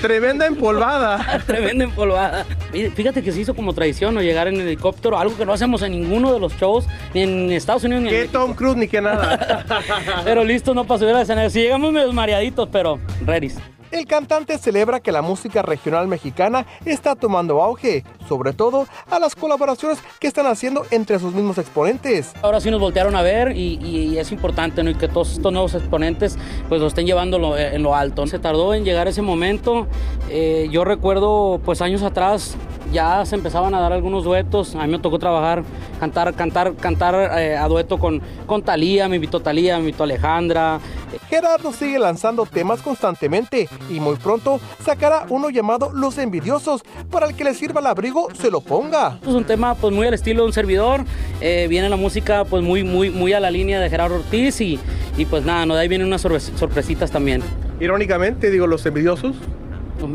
Tremenda 0.00 0.46
empolvada. 0.46 1.42
Tremenda 1.46 1.84
empolvada. 1.84 2.46
Fíjate 2.94 3.22
que 3.22 3.32
se 3.32 3.40
hizo 3.40 3.54
como 3.54 3.72
tradición 3.72 4.14
¿no? 4.14 4.22
llegar 4.22 4.48
en 4.48 4.60
helicóptero, 4.60 5.18
algo 5.18 5.36
que 5.36 5.46
no 5.46 5.52
hacemos 5.52 5.82
en 5.82 5.92
ninguno 5.92 6.32
de 6.32 6.40
los 6.40 6.54
shows, 6.56 6.86
ni 7.14 7.22
en 7.22 7.52
Estados 7.52 7.84
Unidos 7.84 8.04
ni 8.04 8.10
en 8.14 8.28
Tom 8.28 8.54
Cruise 8.54 8.76
ni 8.76 8.88
que 8.88 9.00
nada. 9.00 9.64
pero 10.24 10.44
listo, 10.44 10.74
no 10.74 10.84
para 10.86 11.00
subir 11.00 11.14
al 11.14 11.22
escenario. 11.22 11.50
Si 11.50 11.60
llegamos 11.60 11.92
medio 11.92 12.12
mareaditos, 12.12 12.68
pero 12.70 12.98
ready. 13.24 13.52
El 13.90 14.06
cantante 14.06 14.58
celebra 14.58 15.00
que 15.00 15.12
la 15.12 15.22
música 15.22 15.62
regional 15.62 16.08
mexicana 16.08 16.66
está 16.84 17.14
tomando 17.14 17.62
auge, 17.62 18.04
sobre 18.28 18.52
todo 18.52 18.86
a 19.10 19.18
las 19.18 19.36
colaboraciones 19.36 19.98
que 20.18 20.26
están 20.26 20.46
haciendo 20.46 20.84
entre 20.90 21.18
sus 21.18 21.32
mismos 21.32 21.58
exponentes. 21.58 22.32
Ahora 22.42 22.60
sí 22.60 22.70
nos 22.70 22.80
voltearon 22.80 23.14
a 23.14 23.22
ver 23.22 23.56
y, 23.56 24.16
es 24.18 24.32
importante 24.32 24.82
¿no? 24.82 24.90
y 24.90 24.94
que 24.94 25.08
todos 25.08 25.32
estos 25.32 25.52
nuevos 25.52 25.74
exponentes 25.74 26.36
pues 26.68 26.80
lo 26.80 26.88
estén 26.88 27.06
llevando 27.06 27.56
en 27.56 27.82
lo 27.82 27.94
alto. 27.94 28.26
Se 28.26 28.38
tardó 28.38 28.74
en 28.74 28.84
llegar 28.84 29.08
ese 29.08 29.22
momento. 29.22 29.86
Eh, 30.30 30.68
yo 30.70 30.84
recuerdo 30.84 31.60
pues 31.64 31.80
años 31.80 32.02
atrás 32.02 32.56
ya 32.92 33.24
se 33.24 33.34
empezaban 33.34 33.74
a 33.74 33.80
dar 33.80 33.92
algunos 33.92 34.24
duetos. 34.24 34.74
A 34.74 34.86
mí 34.86 34.92
me 34.92 34.98
tocó 34.98 35.18
trabajar, 35.18 35.64
cantar, 36.00 36.34
cantar, 36.34 36.74
cantar 36.76 37.38
eh, 37.38 37.56
a 37.56 37.68
dueto 37.68 37.98
con, 37.98 38.20
con 38.46 38.62
Talía, 38.62 39.08
me 39.08 39.16
invitó 39.16 39.40
Talía, 39.40 39.74
me 39.74 39.80
invitó 39.80 40.04
Alejandra. 40.04 40.80
Gerardo 41.28 41.72
sigue 41.72 41.98
lanzando 41.98 42.46
temas 42.46 42.82
constantemente 42.82 43.68
y 43.88 44.00
muy 44.00 44.16
pronto 44.16 44.60
sacará 44.84 45.26
uno 45.28 45.50
llamado 45.50 45.90
Los 45.92 46.18
Envidiosos. 46.18 46.82
Para 47.10 47.26
el 47.26 47.34
que 47.34 47.44
le 47.44 47.54
sirva 47.54 47.80
el 47.80 47.86
abrigo, 47.86 48.28
se 48.34 48.50
lo 48.50 48.60
ponga. 48.60 49.18
Es 49.22 49.34
un 49.34 49.44
tema 49.44 49.74
pues 49.74 49.94
muy 49.94 50.06
al 50.06 50.14
estilo 50.14 50.42
de 50.42 50.46
un 50.48 50.52
servidor. 50.52 51.04
Eh, 51.40 51.66
viene 51.68 51.88
la 51.88 51.96
música 51.96 52.44
pues 52.44 52.62
muy, 52.62 52.84
muy, 52.84 53.10
muy 53.10 53.32
a 53.32 53.40
la 53.40 53.50
línea 53.50 53.80
de 53.80 53.90
Gerardo 53.90 54.16
Ortiz 54.16 54.60
y, 54.60 54.78
y 55.16 55.24
pues 55.24 55.44
nada, 55.44 55.66
no, 55.66 55.74
de 55.74 55.80
ahí 55.80 55.88
vienen 55.88 56.06
unas 56.06 56.22
sorpresitas 56.22 57.10
también. 57.10 57.42
Irónicamente, 57.80 58.50
digo, 58.50 58.66
Los 58.66 58.86
Envidiosos 58.86 59.36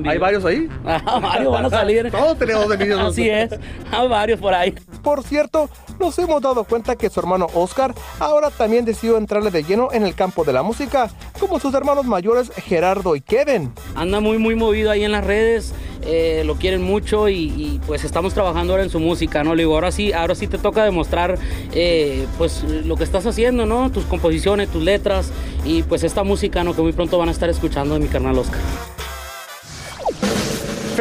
¿Hay 0.06 0.18
varios 0.18 0.46
ahí? 0.46 0.68
Ah, 0.86 1.20
varios 1.20 1.52
van 1.52 1.66
a 1.66 1.70
salir. 1.70 2.12
Todos 2.12 2.38
tenemos 2.38 2.68
de 2.70 2.94
Así 2.94 3.30
es, 3.30 3.52
hay 3.92 4.08
varios 4.08 4.40
por 4.40 4.54
ahí. 4.54 4.74
Por 5.02 5.24
cierto, 5.24 5.70
nos 6.00 6.18
hemos 6.20 6.42
dado 6.42 6.64
cuenta 6.64 6.96
que 6.96 7.10
su 7.10 7.20
hermano 7.20 7.48
Oscar 7.54 7.94
ahora 8.20 8.50
también 8.50 8.86
decidió 8.86 9.18
entrarle 9.18 9.52
de 9.52 9.64
lleno 9.64 9.90
en 9.92 10.04
el 10.04 10.16
campo 10.16 10.44
de 10.44 10.54
la 10.54 10.64
música, 10.64 11.10
como 11.40 11.60
sus 11.60 11.74
hermanos 11.74 12.06
mayores 12.06 12.52
Gerardo 12.56 13.16
y 13.16 13.22
Kevin. 13.22 13.74
Anda 13.96 14.20
muy, 14.20 14.38
muy 14.38 14.56
movido 14.56 14.92
ahí 14.92 15.04
en 15.04 15.12
las 15.12 15.24
redes, 15.24 15.74
eh, 16.04 16.44
lo 16.46 16.56
quieren 16.56 16.82
mucho 16.82 17.30
y, 17.30 17.80
pues 17.86 18.04
estamos 18.04 18.34
trabajando 18.34 18.74
ahora 18.74 18.84
en 18.84 18.90
su 18.90 19.00
música, 19.00 19.44
¿no? 19.44 19.56
Le 19.56 19.64
digo, 19.64 19.76
ahora 19.76 19.92
sí, 19.92 20.14
ahora 20.14 20.36
sí 20.36 20.48
te 20.48 20.58
toca 20.58 20.84
demostrar 20.84 21.38
eh, 21.74 22.26
pues 22.38 22.64
lo 22.64 22.96
que 22.96 23.04
estás 23.04 23.26
haciendo, 23.26 23.66
¿no? 23.66 23.92
Tus 23.92 24.06
composiciones, 24.06 24.70
tus 24.70 24.84
letras 24.84 25.32
y 25.66 25.84
pues 25.84 26.04
esta 26.04 26.24
música, 26.24 26.64
¿no? 26.64 26.76
Que 26.76 26.82
muy 26.82 26.94
pronto 26.94 27.18
van 27.18 27.30
a 27.30 27.32
estar 27.32 27.50
escuchando 27.50 27.94
de 27.96 28.00
mi 28.00 28.08
carnal 28.08 28.38
Oscar. 28.38 28.60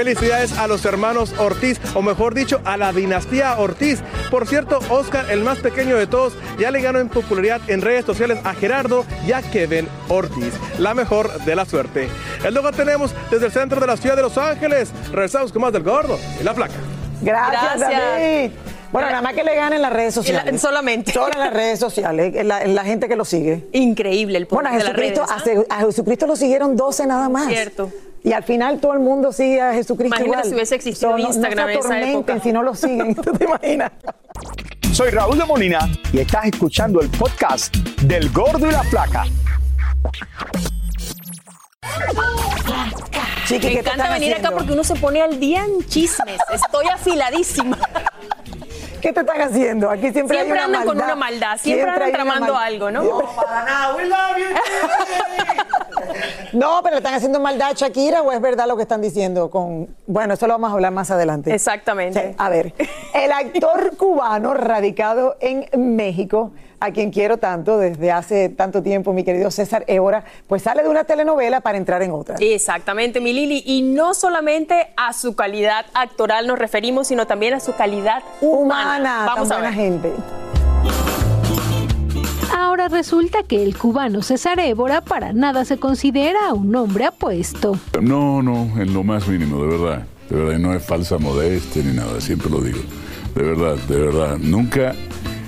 Felicidades 0.01 0.57
a 0.57 0.67
los 0.67 0.83
hermanos 0.87 1.35
Ortiz, 1.37 1.79
o 1.93 2.01
mejor 2.01 2.33
dicho, 2.33 2.63
a 2.65 2.79
la 2.79 2.91
dinastía 2.91 3.59
Ortiz. 3.59 4.01
Por 4.31 4.47
cierto, 4.47 4.79
Oscar, 4.89 5.31
el 5.31 5.43
más 5.43 5.59
pequeño 5.59 5.95
de 5.95 6.07
todos, 6.07 6.33
ya 6.59 6.71
le 6.71 6.81
ganó 6.81 7.01
en 7.01 7.11
popularidad 7.11 7.61
en 7.69 7.83
redes 7.83 8.07
sociales 8.07 8.39
a 8.45 8.55
Gerardo 8.55 9.05
y 9.27 9.33
a 9.33 9.43
Kevin 9.43 9.87
Ortiz. 10.09 10.55
La 10.79 10.95
mejor 10.95 11.31
de 11.45 11.55
la 11.55 11.67
suerte. 11.67 12.09
El 12.43 12.55
luego 12.55 12.73
tenemos 12.73 13.15
desde 13.31 13.45
el 13.45 13.53
centro 13.53 13.79
de 13.79 13.87
la 13.87 13.99
ciudad 13.99 14.17
de 14.17 14.23
Los 14.23 14.39
Ángeles. 14.39 14.91
Regresamos 15.13 15.53
con 15.53 15.61
más 15.61 15.73
del 15.75 15.83
gordo 15.83 16.19
y 16.41 16.45
la 16.45 16.55
placa. 16.55 16.77
Gracias, 17.21 17.81
David. 17.81 18.53
Bueno, 18.93 19.09
nada 19.11 19.21
más 19.21 19.35
que 19.35 19.45
le 19.45 19.55
ganen 19.55 19.75
en 19.75 19.83
las 19.83 19.93
redes 19.93 20.15
sociales. 20.15 20.59
solamente. 20.63 21.13
Solo 21.13 21.35
en 21.35 21.41
las 21.41 21.53
redes 21.53 21.79
sociales, 21.79 22.35
en 22.37 22.49
la, 22.49 22.85
gente 22.85 23.07
que 23.07 23.17
lo 23.17 23.27
sigue. 23.27 23.69
Increíble 23.73 24.39
el 24.39 24.47
poder 24.47 24.65
bueno, 24.65 24.79
a 24.79 24.81
Jesucristo, 24.81 25.27
a, 25.69 25.81
Jesucristo 25.81 26.27
lo 26.27 26.37
siguieron 26.37 26.75
12 26.75 27.07
nada 27.07 27.29
más. 27.29 27.49
Cierto. 27.49 27.93
Y 28.23 28.33
al 28.33 28.43
final 28.43 28.81
todo 28.81 28.93
el 28.93 29.01
mundo 29.01 29.33
sigue 29.33 29.61
a 29.61 29.73
Jesucristo 29.73 30.17
Imagínate 30.17 30.49
si 30.49 30.55
hubiese 30.55 30.75
existido 30.75 31.19
Instagram 31.19 31.57
no, 31.57 31.89
no 31.89 31.95
en 31.95 32.25
esa 32.29 32.41
si 32.41 32.53
no 32.53 32.63
lo 32.63 32.75
siguen, 32.75 33.15
¿tú 33.23 33.33
te 33.33 33.45
imaginas? 33.45 33.93
Soy 34.93 35.11
Raúl 35.11 35.39
de 35.39 35.45
Molina 35.45 35.89
y 36.13 36.19
estás 36.21 36.47
escuchando 36.47 37.01
el 37.01 37.09
podcast 37.09 37.75
del 38.03 38.31
Gordo 38.31 38.69
y 38.69 38.73
la 38.73 38.83
Flaca. 38.83 39.25
Chiqui, 43.47 43.67
Me 43.67 43.81
encanta 43.81 44.11
venir 44.13 44.35
acá 44.35 44.51
porque 44.51 44.73
uno 44.73 44.85
se 44.85 44.95
pone 44.97 45.23
al 45.23 45.41
día 45.41 45.65
en 45.65 45.85
chismes. 45.87 46.41
Estoy 46.53 46.87
afiladísima. 46.89 47.79
¿Qué 49.01 49.13
te 49.13 49.21
están 49.21 49.41
haciendo? 49.41 49.91
Aquí 49.91 50.13
siempre, 50.13 50.39
hay 50.39 50.51
una 50.51 50.65
andan 50.65 50.85
con 50.85 51.01
una 51.01 51.17
maldad, 51.17 51.59
siempre, 51.59 51.91
andan 51.91 52.13
tramando 52.13 52.57
algo, 52.57 52.91
¿no? 52.91 53.03
No, 53.03 53.35
para 53.35 53.65
nada, 53.65 53.97
we 53.97 54.05
love 54.05 54.37
you. 54.37 55.60
No, 56.53 56.81
pero 56.83 56.99
están 56.99 57.15
haciendo 57.15 57.41
maldad 57.41 57.71
a 57.71 57.73
Shakira 57.73 58.23
o 58.23 58.33
es 58.33 58.41
verdad 58.41 58.67
lo 58.67 58.77
que 58.77 58.83
están 58.83 59.01
diciendo 59.01 59.51
con 59.51 59.89
bueno, 60.07 60.35
eso 60.35 60.47
lo 60.47 60.55
vamos 60.55 60.71
a 60.71 60.75
hablar 60.75 60.93
más 60.93 61.11
adelante. 61.11 61.55
Exactamente. 61.55 62.35
a 62.37 62.49
ver, 62.49 62.75
el 63.15 63.33
actor 63.33 63.97
cubano 63.97 64.55
radicado 64.55 65.37
en 65.41 65.67
México 65.97 66.53
a 66.81 66.91
quien 66.93 67.11
quiero 67.11 67.37
tanto 67.37 67.79
desde 67.79 68.11
hace 68.11 68.49
tanto 68.49 68.83
tiempo, 68.83 69.13
mi 69.13 69.23
querido 69.23 69.51
César 69.51 69.85
Évora, 69.87 70.25
pues 70.47 70.63
sale 70.63 70.83
de 70.83 70.89
una 70.89 71.05
telenovela 71.05 71.61
para 71.61 71.77
entrar 71.77 72.03
en 72.03 72.11
otra. 72.11 72.37
Exactamente, 72.41 73.21
mi 73.21 73.33
Lili. 73.33 73.63
Y 73.67 73.83
no 73.83 74.15
solamente 74.15 74.93
a 74.97 75.13
su 75.13 75.37
calidad 75.37 75.85
actoral 75.93 76.47
nos 76.47 76.59
referimos, 76.59 77.09
sino 77.09 77.27
también 77.27 77.55
a 77.55 77.61
su 77.61 77.75
calidad 77.75 78.23
humana. 78.41 79.25
Vamos 79.27 79.51
a 79.51 79.61
ver. 79.61 79.73
gente. 79.75 80.11
Ahora 82.57 82.89
resulta 82.89 83.43
que 83.43 83.63
el 83.63 83.77
cubano 83.77 84.23
César 84.23 84.59
Évora 84.61 85.01
para 85.03 85.33
nada 85.33 85.65
se 85.65 85.79
considera 85.79 86.53
un 86.53 86.75
hombre 86.75 87.05
apuesto. 87.05 87.79
No, 88.01 88.43
no, 88.43 88.71
en 88.81 88.93
lo 88.93 89.05
más 89.05 89.29
mínimo, 89.29 89.63
de 89.63 89.69
verdad. 89.69 90.07
De 90.29 90.37
verdad, 90.37 90.59
no 90.59 90.75
es 90.75 90.85
falsa 90.85 91.19
modestia 91.19 91.83
ni 91.83 91.93
nada, 91.93 92.21
siempre 92.21 92.51
lo 92.51 92.61
digo. 92.61 92.81
De 93.35 93.43
verdad, 93.43 93.77
de 93.89 93.99
verdad. 93.99 94.39
Nunca 94.39 94.95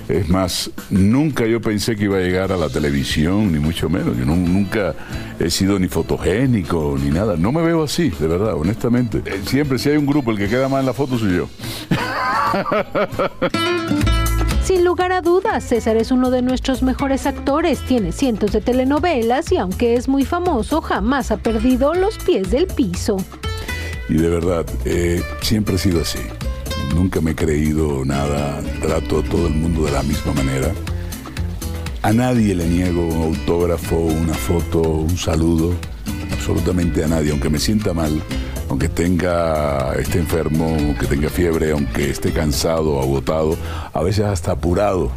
es 0.09 0.29
más, 0.29 0.69
nunca 0.89 1.45
yo 1.45 1.61
pensé 1.61 1.95
que 1.95 2.05
iba 2.05 2.17
a 2.17 2.21
llegar 2.21 2.51
a 2.51 2.57
la 2.57 2.69
televisión, 2.69 3.51
ni 3.51 3.59
mucho 3.59 3.89
menos. 3.89 4.17
Yo 4.17 4.25
nunca 4.25 4.93
he 5.39 5.49
sido 5.49 5.79
ni 5.79 5.87
fotogénico, 5.87 6.97
ni 7.01 7.09
nada. 7.09 7.35
No 7.37 7.51
me 7.51 7.61
veo 7.61 7.83
así, 7.83 8.09
de 8.09 8.27
verdad, 8.27 8.55
honestamente. 8.55 9.21
Eh, 9.25 9.41
siempre 9.45 9.79
si 9.79 9.89
hay 9.89 9.97
un 9.97 10.05
grupo, 10.05 10.31
el 10.31 10.37
que 10.37 10.49
queda 10.49 10.67
más 10.69 10.81
en 10.81 10.85
la 10.85 10.93
foto 10.93 11.17
soy 11.17 11.37
yo. 11.37 11.47
Sin 14.63 14.83
lugar 14.85 15.11
a 15.11 15.21
dudas, 15.21 15.63
César 15.63 15.97
es 15.97 16.11
uno 16.11 16.31
de 16.31 16.41
nuestros 16.41 16.83
mejores 16.83 17.25
actores, 17.25 17.81
tiene 17.81 18.11
cientos 18.11 18.51
de 18.51 18.61
telenovelas 18.61 19.51
y 19.51 19.57
aunque 19.57 19.95
es 19.95 20.07
muy 20.07 20.25
famoso, 20.25 20.81
jamás 20.81 21.31
ha 21.31 21.37
perdido 21.37 21.93
los 21.93 22.17
pies 22.17 22.49
del 22.51 22.67
piso. 22.67 23.17
Y 24.09 24.15
de 24.15 24.29
verdad, 24.29 24.65
eh, 24.85 25.21
siempre 25.41 25.75
he 25.75 25.77
sido 25.77 26.01
así 26.01 26.19
nunca 26.93 27.21
me 27.21 27.31
he 27.31 27.35
creído 27.35 28.05
nada, 28.05 28.61
trato 28.81 29.19
a 29.19 29.23
todo 29.23 29.47
el 29.47 29.53
mundo 29.53 29.85
de 29.85 29.91
la 29.91 30.03
misma 30.03 30.33
manera. 30.33 30.71
A 32.01 32.11
nadie 32.11 32.53
le 32.53 32.67
niego 32.67 33.05
un 33.05 33.35
autógrafo, 33.35 33.95
una 33.97 34.33
foto, 34.33 34.81
un 34.81 35.17
saludo, 35.17 35.73
absolutamente 36.31 37.03
a 37.03 37.07
nadie, 37.07 37.31
aunque 37.31 37.49
me 37.49 37.59
sienta 37.59 37.93
mal, 37.93 38.21
aunque 38.73 38.89
tenga, 38.89 39.93
esté 39.99 40.17
enfermo, 40.17 40.75
aunque 40.79 41.05
tenga 41.05 41.29
fiebre, 41.29 41.73
aunque 41.73 42.09
esté 42.09 42.31
cansado, 42.31 42.99
agotado, 42.99 43.55
a 43.93 44.01
veces 44.01 44.25
hasta 44.25 44.53
apurado. 44.53 45.11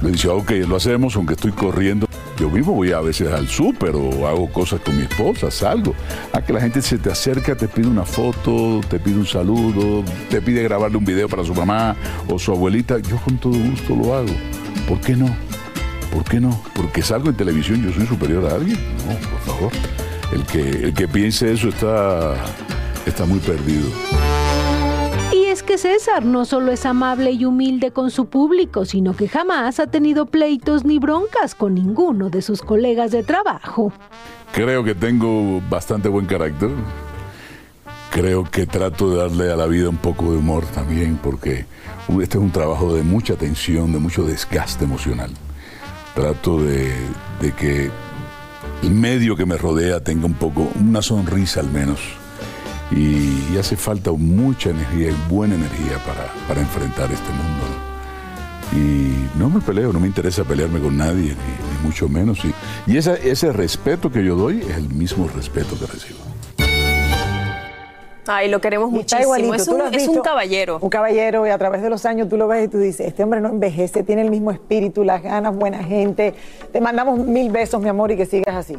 Le 0.00 0.12
dice, 0.12 0.28
ok, 0.28 0.50
lo 0.66 0.76
hacemos, 0.76 1.14
aunque 1.16 1.34
estoy 1.34 1.52
corriendo. 1.52 2.06
Yo 2.38 2.48
mismo 2.48 2.72
voy 2.72 2.92
a 2.92 3.02
veces 3.02 3.30
al 3.30 3.48
súper 3.48 3.94
o 3.96 4.26
hago 4.26 4.50
cosas 4.50 4.80
con 4.80 4.96
mi 4.96 5.02
esposa, 5.02 5.50
salgo. 5.50 5.94
A 6.32 6.40
que 6.40 6.54
la 6.54 6.62
gente 6.62 6.80
se 6.80 6.96
te 6.96 7.10
acerca, 7.10 7.54
te 7.54 7.68
pide 7.68 7.86
una 7.86 8.06
foto, 8.06 8.80
te 8.88 8.98
pide 8.98 9.16
un 9.16 9.26
saludo, 9.26 10.02
te 10.30 10.40
pide 10.40 10.62
grabarle 10.62 10.96
un 10.96 11.04
video 11.04 11.28
para 11.28 11.44
su 11.44 11.54
mamá 11.54 11.94
o 12.30 12.38
su 12.38 12.50
abuelita. 12.50 12.98
Yo 12.98 13.18
con 13.18 13.36
todo 13.36 13.52
gusto 13.52 13.94
lo 13.94 14.14
hago 14.14 14.32
¿Por 14.88 15.00
qué 15.00 15.16
no? 15.16 15.28
¿Por 16.10 16.24
qué 16.24 16.40
no? 16.40 16.62
Porque 16.74 17.02
salgo 17.02 17.28
en 17.28 17.36
televisión, 17.36 17.82
yo 17.82 17.92
soy 17.92 18.06
superior 18.06 18.46
a 18.46 18.54
alguien. 18.54 18.78
No, 19.06 19.14
por 19.28 19.54
favor. 19.54 19.72
El 20.32 20.44
que, 20.44 20.86
el 20.86 20.94
que 20.94 21.06
piense 21.06 21.52
eso 21.52 21.68
está, 21.68 22.36
está 23.06 23.24
muy 23.24 23.38
perdido. 23.40 23.88
Y 25.32 25.44
es 25.44 25.62
que 25.62 25.78
César 25.78 26.24
no 26.24 26.44
solo 26.44 26.72
es 26.72 26.84
amable 26.84 27.32
y 27.32 27.44
humilde 27.44 27.90
con 27.90 28.10
su 28.10 28.26
público, 28.26 28.84
sino 28.84 29.14
que 29.14 29.28
jamás 29.28 29.80
ha 29.80 29.86
tenido 29.86 30.26
pleitos 30.26 30.84
ni 30.84 30.98
broncas 30.98 31.54
con 31.54 31.74
ninguno 31.74 32.28
de 32.28 32.42
sus 32.42 32.60
colegas 32.60 33.10
de 33.12 33.22
trabajo. 33.22 33.92
Creo 34.52 34.84
que 34.84 34.94
tengo 34.94 35.62
bastante 35.70 36.08
buen 36.08 36.26
carácter. 36.26 36.70
Creo 38.10 38.44
que 38.44 38.66
trato 38.66 39.10
de 39.10 39.16
darle 39.16 39.50
a 39.50 39.56
la 39.56 39.66
vida 39.66 39.88
un 39.88 39.96
poco 39.96 40.30
de 40.32 40.36
humor 40.36 40.66
también, 40.66 41.18
porque 41.22 41.64
este 42.08 42.36
es 42.36 42.44
un 42.44 42.50
trabajo 42.50 42.94
de 42.94 43.02
mucha 43.02 43.36
tensión, 43.36 43.90
de 43.92 43.98
mucho 43.98 44.24
desgaste 44.24 44.84
emocional. 44.84 45.30
Trato 46.14 46.62
de, 46.62 46.92
de 47.40 47.52
que 47.52 47.90
el 48.82 48.90
medio 48.90 49.34
que 49.34 49.46
me 49.46 49.56
rodea 49.56 50.04
tenga 50.04 50.26
un 50.26 50.34
poco, 50.34 50.68
una 50.78 51.00
sonrisa 51.00 51.60
al 51.60 51.70
menos. 51.70 52.21
Y, 52.94 53.54
y 53.54 53.56
hace 53.58 53.76
falta 53.76 54.10
mucha 54.12 54.70
energía 54.70 55.10
y 55.10 55.16
buena 55.32 55.54
energía 55.54 55.98
para, 56.06 56.30
para 56.46 56.60
enfrentar 56.60 57.10
este 57.10 57.28
mundo. 57.30 57.64
¿no? 57.68 57.92
Y 58.78 59.28
no 59.38 59.50
me 59.50 59.60
peleo, 59.60 59.92
no 59.92 60.00
me 60.00 60.06
interesa 60.06 60.44
pelearme 60.44 60.80
con 60.80 60.96
nadie, 60.96 61.28
ni, 61.28 61.28
ni 61.30 61.86
mucho 61.86 62.08
menos. 62.08 62.38
Y, 62.44 62.52
y 62.86 62.96
esa- 62.96 63.14
ese 63.16 63.52
respeto 63.52 64.10
que 64.10 64.24
yo 64.24 64.34
doy 64.36 64.60
es 64.60 64.76
el 64.76 64.88
mismo 64.90 65.28
respeto 65.34 65.78
que 65.78 65.86
recibo. 65.86 66.18
Ay, 68.26 68.48
lo 68.48 68.60
queremos 68.60 68.92
Y 68.92 69.00
está 69.00 69.16
muchísimo. 69.16 69.22
igualito, 69.36 69.54
Es 69.54 69.64
tú 69.64 69.72
un, 69.72 69.78
lo 69.78 69.84
has 69.86 69.92
es 69.96 70.08
un 70.08 70.20
caballero. 70.20 70.78
Un 70.80 70.88
caballero 70.90 71.46
y 71.46 71.50
a 71.50 71.58
través 71.58 71.82
de 71.82 71.90
los 71.90 72.06
años 72.06 72.28
tú 72.28 72.36
lo 72.36 72.46
ves 72.46 72.66
y 72.66 72.68
tú 72.68 72.78
dices, 72.78 73.06
este 73.08 73.24
hombre 73.24 73.40
no 73.40 73.48
envejece, 73.48 74.04
tiene 74.04 74.22
el 74.22 74.30
mismo 74.30 74.52
espíritu, 74.52 75.02
las 75.02 75.22
ganas, 75.22 75.54
buena 75.56 75.82
gente. 75.82 76.32
Te 76.72 76.80
mandamos 76.80 77.18
mil 77.18 77.50
besos, 77.50 77.82
mi 77.82 77.88
amor, 77.88 78.12
y 78.12 78.16
que 78.16 78.24
sigas 78.26 78.54
así. 78.54 78.78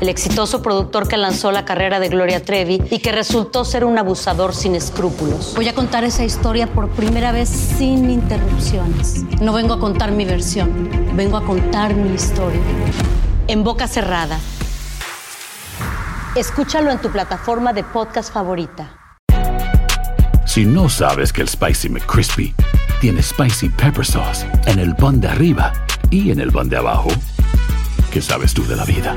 el 0.00 0.08
exitoso 0.08 0.62
productor 0.62 1.08
que 1.08 1.16
lanzó 1.16 1.52
la 1.52 1.64
carrera 1.64 2.00
de 2.00 2.08
Gloria 2.08 2.44
Trevi 2.44 2.82
y 2.90 2.98
que 2.98 3.12
resultó 3.12 3.64
ser 3.64 3.84
un 3.84 3.98
abusador 3.98 4.54
sin 4.54 4.74
escrúpulos. 4.74 5.54
Voy 5.56 5.68
a 5.68 5.74
contar 5.74 6.04
esa 6.04 6.24
historia 6.24 6.66
por 6.66 6.90
primera 6.90 7.32
vez 7.32 7.48
sin 7.48 8.10
interrupciones. 8.10 9.24
No 9.40 9.52
vengo 9.52 9.74
a 9.74 9.80
contar 9.80 10.12
mi 10.12 10.24
versión, 10.24 10.90
vengo 11.14 11.36
a 11.36 11.44
contar 11.44 11.94
mi 11.94 12.14
historia. 12.14 12.60
En 13.48 13.64
boca 13.64 13.88
cerrada. 13.88 14.38
Escúchalo 16.34 16.90
en 16.90 16.98
tu 16.98 17.10
plataforma 17.10 17.72
de 17.72 17.82
podcast 17.82 18.32
favorita. 18.32 18.92
Si 20.44 20.64
no 20.64 20.88
sabes 20.88 21.32
que 21.32 21.42
el 21.42 21.48
Spicy 21.48 21.88
McCrispy 21.88 22.54
tiene 23.00 23.22
Spicy 23.22 23.68
Pepper 23.70 24.04
Sauce 24.04 24.46
en 24.66 24.78
el 24.78 24.94
pan 24.96 25.20
de 25.20 25.28
arriba 25.28 25.72
y 26.10 26.30
en 26.30 26.40
el 26.40 26.52
pan 26.52 26.68
de 26.68 26.76
abajo, 26.76 27.08
¿qué 28.10 28.20
sabes 28.20 28.54
tú 28.54 28.66
de 28.66 28.76
la 28.76 28.84
vida? 28.84 29.16